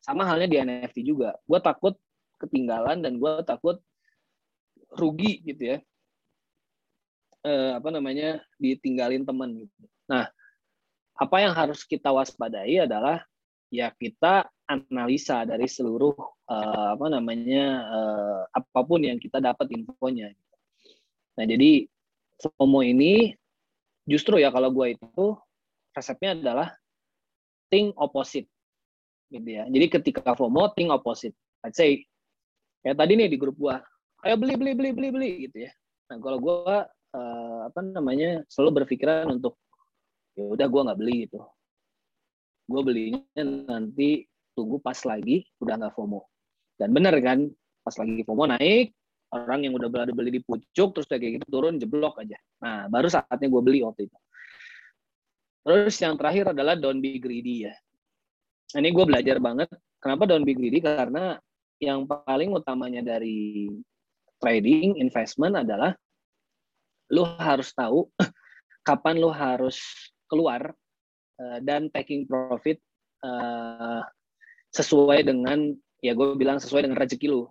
Sama 0.01 0.25
halnya 0.25 0.49
di 0.49 0.57
NFT 0.57 1.05
juga. 1.05 1.37
Gue 1.45 1.59
takut 1.61 1.93
ketinggalan 2.41 3.05
dan 3.05 3.21
gue 3.21 3.31
takut 3.45 3.77
rugi 4.97 5.45
gitu 5.45 5.77
ya. 5.77 5.77
Eh, 7.41 7.71
apa 7.73 7.89
namanya 7.89 8.41
ditinggalin 8.61 9.25
teman 9.25 9.65
gitu. 9.65 9.85
Nah, 10.05 10.29
apa 11.17 11.37
yang 11.41 11.53
harus 11.57 11.85
kita 11.85 12.13
waspadai 12.13 12.85
adalah 12.85 13.25
ya 13.73 13.89
kita 13.93 14.45
analisa 14.69 15.41
dari 15.45 15.65
seluruh 15.65 16.13
eh, 16.49 16.87
apa 16.97 17.07
namanya 17.09 17.65
eh, 17.81 18.41
apa 18.57 18.79
pun 18.85 19.01
yang 19.01 19.17
kita 19.17 19.41
dapat 19.41 19.69
infonya. 19.73 20.33
Nah, 21.37 21.45
jadi 21.45 21.89
FOMO 22.41 22.81
ini 22.85 23.33
justru 24.07 24.41
ya 24.41 24.49
kalau 24.49 24.69
gue 24.73 24.97
itu 24.97 25.25
resepnya 25.91 26.37
adalah 26.37 26.69
think 27.69 27.93
opposite 27.99 28.47
gitu 29.31 29.47
ya. 29.47 29.63
Jadi 29.67 29.85
ketika 29.87 30.35
FOMO 30.35 30.71
think 30.75 30.91
opposite. 30.91 31.35
Let's 31.61 31.77
say 31.77 32.03
kayak 32.81 32.97
tadi 32.97 33.13
nih 33.13 33.29
di 33.29 33.37
grup 33.37 33.55
gue, 33.55 33.75
ayo 34.25 34.35
beli 34.37 34.57
beli 34.57 34.73
beli 34.73 34.89
beli 34.91 35.09
beli 35.13 35.29
gitu 35.49 35.69
ya. 35.69 35.71
Nah 36.09 36.17
kalau 36.17 36.37
gue 36.41 36.77
uh, 37.15 37.59
apa 37.67 37.79
namanya 37.83 38.43
selalu 38.47 38.83
berpikiran 38.83 39.29
untuk 39.31 39.59
ya 40.35 40.47
udah 40.47 40.67
gue 40.67 40.81
nggak 40.87 40.99
beli 40.99 41.15
gitu 41.27 41.39
gue 42.71 42.81
belinya 42.87 43.19
nanti 43.67 44.23
tunggu 44.55 44.79
pas 44.79 44.95
lagi 45.03 45.43
udah 45.59 45.75
nggak 45.75 45.93
FOMO 45.95 46.23
dan 46.79 46.95
bener 46.95 47.15
kan 47.19 47.51
pas 47.83 47.95
lagi 47.99 48.23
FOMO 48.23 48.47
naik 48.47 48.95
orang 49.31 49.63
yang 49.63 49.73
udah 49.75 49.87
beli 49.87 50.11
beli 50.11 50.31
di 50.39 50.41
pucuk 50.43 50.95
terus 50.95 51.07
kayak 51.07 51.41
gitu 51.41 51.47
turun 51.47 51.79
jeblok 51.79 52.19
aja. 52.19 52.35
Nah 52.59 52.91
baru 52.91 53.07
saatnya 53.07 53.47
gue 53.47 53.61
beli 53.63 53.79
waktu 53.83 54.11
itu. 54.11 54.17
Terus 55.61 55.95
yang 56.01 56.17
terakhir 56.17 56.51
adalah 56.51 56.75
don't 56.75 56.99
be 56.99 57.21
greedy 57.21 57.69
ya. 57.69 57.73
Ini 58.75 58.91
gue 58.91 59.05
belajar 59.07 59.37
banget 59.39 59.69
kenapa 60.03 60.27
don't 60.27 60.43
be 60.43 60.55
greedy? 60.57 60.83
Karena 60.83 61.39
yang 61.81 62.05
paling 62.05 62.53
utamanya 62.53 63.01
dari 63.01 63.69
trading 64.41 64.97
investment 64.97 65.57
adalah 65.57 65.93
lu 67.11 67.23
harus 67.37 67.71
tahu 67.75 68.07
kapan 68.87 69.19
lu 69.21 69.29
harus 69.29 69.77
keluar 70.25 70.73
uh, 71.37 71.59
dan 71.61 71.91
taking 71.91 72.25
profit 72.25 72.79
uh, 73.21 74.01
sesuai 74.71 75.27
dengan 75.27 75.75
ya 75.99 76.15
gue 76.15 76.33
bilang 76.39 76.57
sesuai 76.57 76.87
dengan 76.87 76.97
rezeki 76.97 77.27
lu 77.29 77.45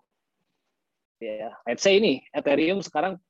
ya 1.21 1.53
let's 1.69 1.85
say 1.85 2.01
ini 2.01 2.25
Ethereum 2.33 2.81
sekarang 2.81 3.21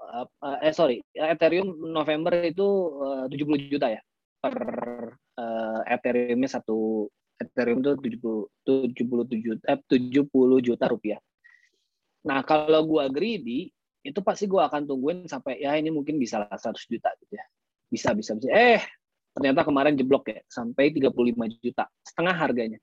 uh, 0.00 0.26
eh 0.64 0.72
sorry 0.72 1.04
Ethereum 1.12 1.92
November 1.92 2.32
itu 2.42 2.66
uh, 2.98 3.24
70 3.28 3.68
juta 3.70 3.92
ya 3.92 4.00
per 4.42 4.56
uh, 5.38 5.80
Ethereumnya 5.86 6.50
satu 6.50 7.06
Ethereum 7.42 7.82
itu 7.82 7.94
70 8.66 9.26
77 9.26 9.62
eh 9.66 9.78
70 9.90 10.66
juta 10.66 10.84
rupiah. 10.86 11.20
Nah, 12.22 12.46
kalau 12.46 12.86
gua 12.86 13.10
greedy 13.10 13.74
itu 14.02 14.18
pasti 14.22 14.46
gua 14.46 14.70
akan 14.70 14.86
tungguin 14.86 15.26
sampai 15.26 15.58
ya 15.62 15.74
ini 15.74 15.90
mungkin 15.90 16.18
bisa 16.18 16.42
lah 16.42 16.54
100 16.54 16.78
juta 16.86 17.10
gitu 17.18 17.34
ya. 17.34 17.44
Bisa 17.90 18.14
bisa 18.14 18.38
bisa. 18.38 18.48
Eh, 18.50 18.82
ternyata 19.34 19.66
kemarin 19.66 19.98
jeblok 19.98 20.30
ya 20.30 20.40
sampai 20.46 20.94
35 20.94 21.50
juta, 21.58 21.84
setengah 22.06 22.34
harganya. 22.38 22.78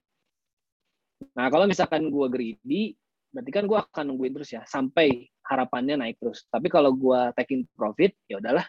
Nah, 1.36 1.48
kalau 1.52 1.68
misalkan 1.68 2.12
gua 2.12 2.28
greedy, 2.28 2.96
berarti 3.30 3.52
kan 3.54 3.64
gue 3.70 3.78
akan 3.78 4.04
nungguin 4.10 4.34
terus 4.34 4.50
ya 4.54 4.62
sampai 4.66 5.30
harapannya 5.46 6.02
naik 6.02 6.18
terus. 6.22 6.46
Tapi 6.50 6.68
kalau 6.70 6.94
gue 6.94 7.34
taking 7.38 7.66
profit, 7.74 8.14
ya 8.30 8.42
udahlah, 8.42 8.66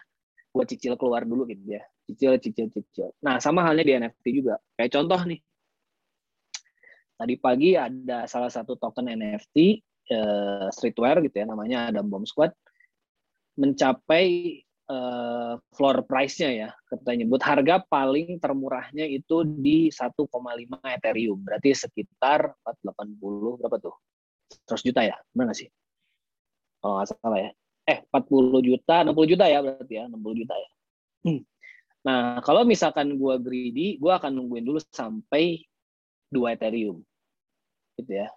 gue 0.51 0.63
cicil 0.69 0.97
keluar 0.97 1.25
dulu 1.25 1.45
gitu 1.49 1.77
ya, 1.77 1.83
cicil, 2.09 2.37
cicil, 2.41 2.67
cicil. 2.73 3.09
Nah 3.21 3.37
sama 3.37 3.65
halnya 3.65 3.85
di 3.85 3.93
NFT 3.97 4.25
juga. 4.41 4.57
Kayak 4.77 4.97
contoh 4.97 5.21
nih, 5.25 5.39
tadi 7.17 7.33
pagi 7.37 7.69
ada 7.77 8.25
salah 8.25 8.49
satu 8.49 8.77
token 8.77 9.09
NFT 9.09 9.57
eh, 10.09 10.67
streetwear 10.73 11.21
gitu 11.25 11.41
ya, 11.41 11.45
namanya 11.49 11.93
ada 11.93 12.01
Bomb 12.01 12.25
Squad, 12.25 12.53
mencapai 13.57 14.57
uh, 14.91 15.53
floor 15.75 16.03
price-nya 16.07 16.49
ya, 16.51 16.69
kita 16.87 17.11
nyebut 17.15 17.41
harga 17.43 17.83
paling 17.87 18.39
termurahnya 18.39 19.07
itu 19.07 19.43
di 19.43 19.87
1,5 19.91 20.27
Ethereum, 20.81 21.39
berarti 21.39 21.75
sekitar 21.75 22.55
480 22.63 23.59
berapa 23.59 23.77
tuh? 23.79 23.95
100 24.67 24.87
juta 24.87 25.01
ya, 25.05 25.15
benar 25.31 25.51
nggak 25.51 25.59
sih? 25.63 25.69
Kalau 26.83 26.93
nggak 26.99 27.09
salah 27.15 27.39
ya. 27.39 27.51
Eh, 27.87 27.99
40 28.11 28.61
juta, 28.61 28.95
60 29.07 29.31
juta 29.31 29.45
ya 29.47 29.59
berarti 29.63 29.93
ya, 29.97 30.03
60 30.07 30.39
juta 30.43 30.55
ya. 30.55 30.69
Hmm. 31.25 31.41
Nah, 32.01 32.41
kalau 32.41 32.65
misalkan 32.65 33.13
gue 33.15 33.35
greedy, 33.41 34.01
gue 34.01 34.11
akan 34.11 34.33
nungguin 34.33 34.65
dulu 34.65 34.79
sampai 34.89 35.61
2 36.33 36.53
Ethereum. 36.57 37.01
Gitu 37.97 38.11
ya. 38.11 38.29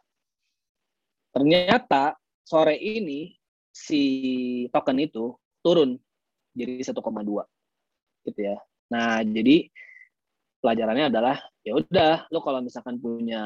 Ternyata 1.33 2.15
sore 2.45 2.77
ini 2.79 3.33
si 3.75 4.03
token 4.71 5.03
itu 5.03 5.35
turun 5.65 5.99
jadi 6.55 6.79
1,2 6.79 6.95
gitu 8.29 8.41
ya. 8.41 8.57
Nah, 8.93 9.19
jadi 9.25 9.67
pelajarannya 10.63 11.11
adalah 11.11 11.37
ya 11.67 11.77
udah 11.77 12.31
lo 12.31 12.41
kalau 12.41 12.63
misalkan 12.63 12.97
punya 13.03 13.43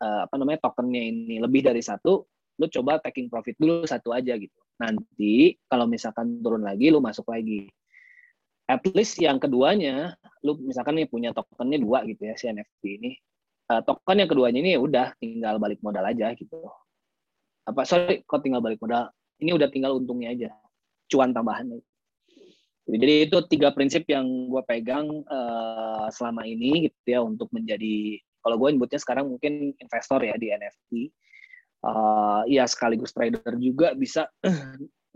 uh, 0.00 0.20
apa 0.28 0.34
namanya 0.36 0.68
tokennya 0.68 1.02
ini 1.02 1.36
lebih 1.40 1.64
dari 1.66 1.80
satu, 1.80 2.24
lu 2.56 2.66
coba 2.72 3.00
taking 3.04 3.28
profit 3.28 3.56
dulu 3.60 3.84
satu 3.84 4.12
aja 4.16 4.36
gitu. 4.36 4.56
Nanti 4.80 5.56
kalau 5.68 5.88
misalkan 5.88 6.40
turun 6.40 6.64
lagi, 6.64 6.88
lu 6.92 7.00
masuk 7.00 7.28
lagi. 7.28 7.68
At 8.66 8.82
least 8.92 9.16
yang 9.22 9.38
keduanya, 9.38 10.18
lu 10.42 10.58
misalkan 10.58 10.98
nih 10.98 11.06
punya 11.06 11.30
tokennya 11.30 11.78
dua 11.78 12.02
gitu 12.08 12.26
ya 12.26 12.34
si 12.34 12.50
NFT 12.50 12.82
ini. 12.98 13.12
Uh, 13.66 13.82
token 13.82 14.22
yang 14.22 14.30
keduanya 14.30 14.62
ini 14.62 14.78
udah 14.78 15.10
tinggal 15.18 15.58
balik 15.58 15.82
modal 15.82 16.06
aja 16.06 16.30
gitu. 16.38 16.62
Apa 17.66 17.82
sorry, 17.82 18.22
kok 18.22 18.46
tinggal 18.46 18.62
balik 18.62 18.78
modal? 18.78 19.10
Ini 19.42 19.58
udah 19.58 19.68
tinggal 19.68 19.98
untungnya 19.98 20.30
aja, 20.32 20.50
cuan 21.10 21.34
tambahan. 21.34 21.74
Jadi 22.86 23.26
itu 23.26 23.36
tiga 23.50 23.74
prinsip 23.74 24.06
yang 24.06 24.46
gue 24.46 24.62
pegang 24.62 25.10
uh, 25.26 26.06
selama 26.14 26.46
ini 26.46 26.86
gitu 26.86 27.18
ya 27.18 27.20
untuk 27.26 27.50
menjadi 27.50 28.22
kalau 28.46 28.62
gue 28.62 28.68
nyebutnya 28.78 29.02
sekarang 29.02 29.26
mungkin 29.26 29.74
investor 29.74 30.22
ya 30.22 30.38
di 30.38 30.54
NFT. 30.54 31.10
Uh, 31.82 32.46
ya 32.46 32.62
sekaligus 32.70 33.10
trader 33.10 33.58
juga 33.58 33.98
bisa. 33.98 34.30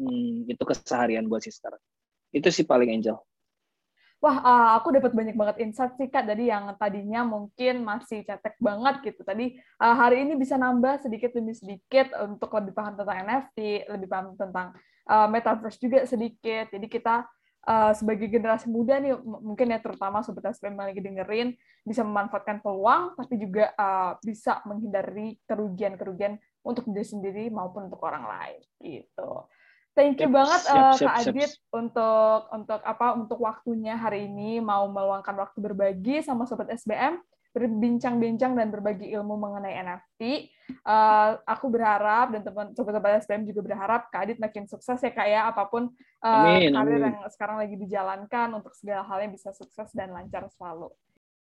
hmm, 0.02 0.50
itu 0.50 0.62
keseharian 0.66 1.30
gue 1.30 1.38
sih 1.38 1.54
sekarang. 1.54 1.78
Itu 2.34 2.50
sih 2.50 2.66
paling 2.66 2.90
angel. 2.90 3.22
Wah, 4.20 4.36
uh, 4.42 4.68
aku 4.76 4.92
dapat 4.92 5.16
banyak 5.16 5.32
banget 5.32 5.64
insight 5.64 5.96
sih 5.96 6.10
Kak 6.10 6.28
dari 6.28 6.52
yang 6.52 6.68
tadinya 6.76 7.24
mungkin 7.24 7.86
masih 7.86 8.26
cetek 8.26 8.58
banget 8.60 9.00
gitu. 9.06 9.22
Tadi 9.24 9.56
uh, 9.80 9.94
hari 9.96 10.26
ini 10.26 10.36
bisa 10.36 10.58
nambah 10.58 11.06
sedikit 11.06 11.32
demi 11.32 11.54
sedikit 11.56 12.12
untuk 12.20 12.52
lebih 12.52 12.74
paham 12.76 12.98
tentang 12.98 13.16
NFT, 13.24 13.88
lebih 13.88 14.08
paham 14.10 14.36
tentang 14.36 14.76
uh, 15.08 15.24
metaverse 15.30 15.80
juga 15.80 16.04
sedikit. 16.04 16.68
Jadi 16.68 16.84
kita 16.90 17.24
uh, 17.66 17.92
sebagai 17.92 18.30
generasi 18.30 18.70
muda 18.70 18.96
nih 19.02 19.16
mungkin 19.20 19.72
ya 19.72 19.78
terutama 19.82 20.24
sobat 20.24 20.54
SPM 20.54 20.78
yang 20.78 20.88
lagi 20.92 21.02
dengerin 21.02 21.48
bisa 21.84 22.06
memanfaatkan 22.06 22.64
peluang 22.64 23.16
tapi 23.18 23.34
juga 23.36 23.72
uh, 23.76 24.16
bisa 24.22 24.64
menghindari 24.64 25.36
kerugian-kerugian 25.44 26.40
untuk 26.64 26.88
diri 26.92 27.06
sendiri 27.06 27.44
maupun 27.48 27.88
untuk 27.88 28.00
orang 28.04 28.24
lain 28.28 28.60
gitu. 28.80 29.48
Thank 29.90 30.22
you 30.22 30.30
yep, 30.30 30.36
banget 30.38 30.60
siap, 30.70 30.78
uh, 30.78 30.94
Kak 31.02 31.14
Adit 31.26 31.52
untuk 31.74 32.40
untuk 32.54 32.80
apa 32.86 33.06
untuk 33.18 33.38
waktunya 33.42 33.98
hari 33.98 34.30
ini 34.30 34.62
mau 34.62 34.86
meluangkan 34.86 35.34
waktu 35.34 35.58
berbagi 35.58 36.22
sama 36.22 36.46
sobat 36.46 36.70
SBM 36.70 37.18
berbincang-bincang 37.50 38.54
dan 38.54 38.70
berbagi 38.70 39.10
ilmu 39.10 39.34
mengenai 39.34 39.74
NFT. 39.82 40.50
Uh, 40.86 41.34
aku 41.42 41.66
berharap 41.66 42.30
dan 42.30 42.46
teman 42.46 42.70
sobat-sobat 42.78 43.26
SPM 43.26 43.42
juga 43.42 43.66
berharap 43.66 44.06
Kak 44.06 44.22
Adit 44.22 44.38
makin 44.38 44.70
sukses 44.70 45.02
ya 45.02 45.10
Kak 45.10 45.26
ya 45.26 45.50
apa 45.50 45.66
pun 45.66 45.90
uh, 46.22 46.46
amin, 46.46 46.70
karir 46.70 47.02
amin. 47.02 47.06
yang 47.10 47.16
sekarang 47.26 47.56
lagi 47.58 47.74
dijalankan 47.74 48.54
untuk 48.54 48.70
segala 48.78 49.02
halnya 49.02 49.34
bisa 49.34 49.50
sukses 49.50 49.90
dan 49.90 50.14
lancar 50.14 50.46
selalu. 50.54 50.94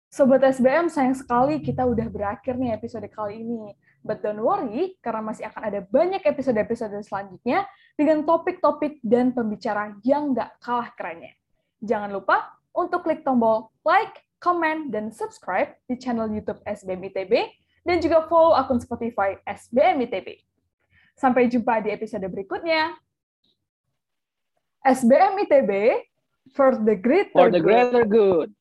Sobat 0.07 0.39
SBM, 0.39 0.87
sayang 0.87 1.19
sekali 1.19 1.59
kita 1.59 1.83
udah 1.83 2.07
berakhir 2.07 2.55
nih 2.55 2.71
episode 2.77 3.03
kali 3.11 3.43
ini. 3.43 3.75
But 4.05 4.23
don't 4.23 4.39
worry, 4.39 4.95
karena 5.03 5.19
masih 5.19 5.51
akan 5.51 5.67
ada 5.67 5.83
banyak 5.83 6.23
episode-episode 6.23 6.95
selanjutnya 7.03 7.67
dengan 7.99 8.23
topik-topik 8.23 9.03
dan 9.03 9.35
pembicara 9.35 9.99
yang 10.07 10.31
nggak 10.31 10.63
kalah 10.63 10.95
kerennya. 10.95 11.35
Jangan 11.83 12.15
lupa 12.15 12.55
untuk 12.71 13.03
klik 13.03 13.27
tombol 13.27 13.67
like, 13.83 14.23
comment, 14.37 14.89
dan 14.89 15.09
subscribe 15.13 15.73
di 15.85 15.97
channel 15.97 16.29
YouTube 16.29 16.61
SBM 16.65 17.01
ITB, 17.13 17.33
dan 17.87 18.01
juga 18.03 18.25
follow 18.25 18.57
akun 18.57 18.81
Spotify 18.81 19.37
SBM 19.45 20.03
ITB. 20.09 20.41
Sampai 21.17 21.49
jumpa 21.49 21.81
di 21.81 21.89
episode 21.89 22.25
berikutnya. 22.29 22.93
SBM 24.85 25.47
ITB 25.47 25.71
for 26.53 26.77
the 26.77 26.95
greater, 26.95 27.33
for 27.33 27.49
the 27.49 27.59
greater 27.59 28.05
good. 28.05 28.49
good. 28.49 28.56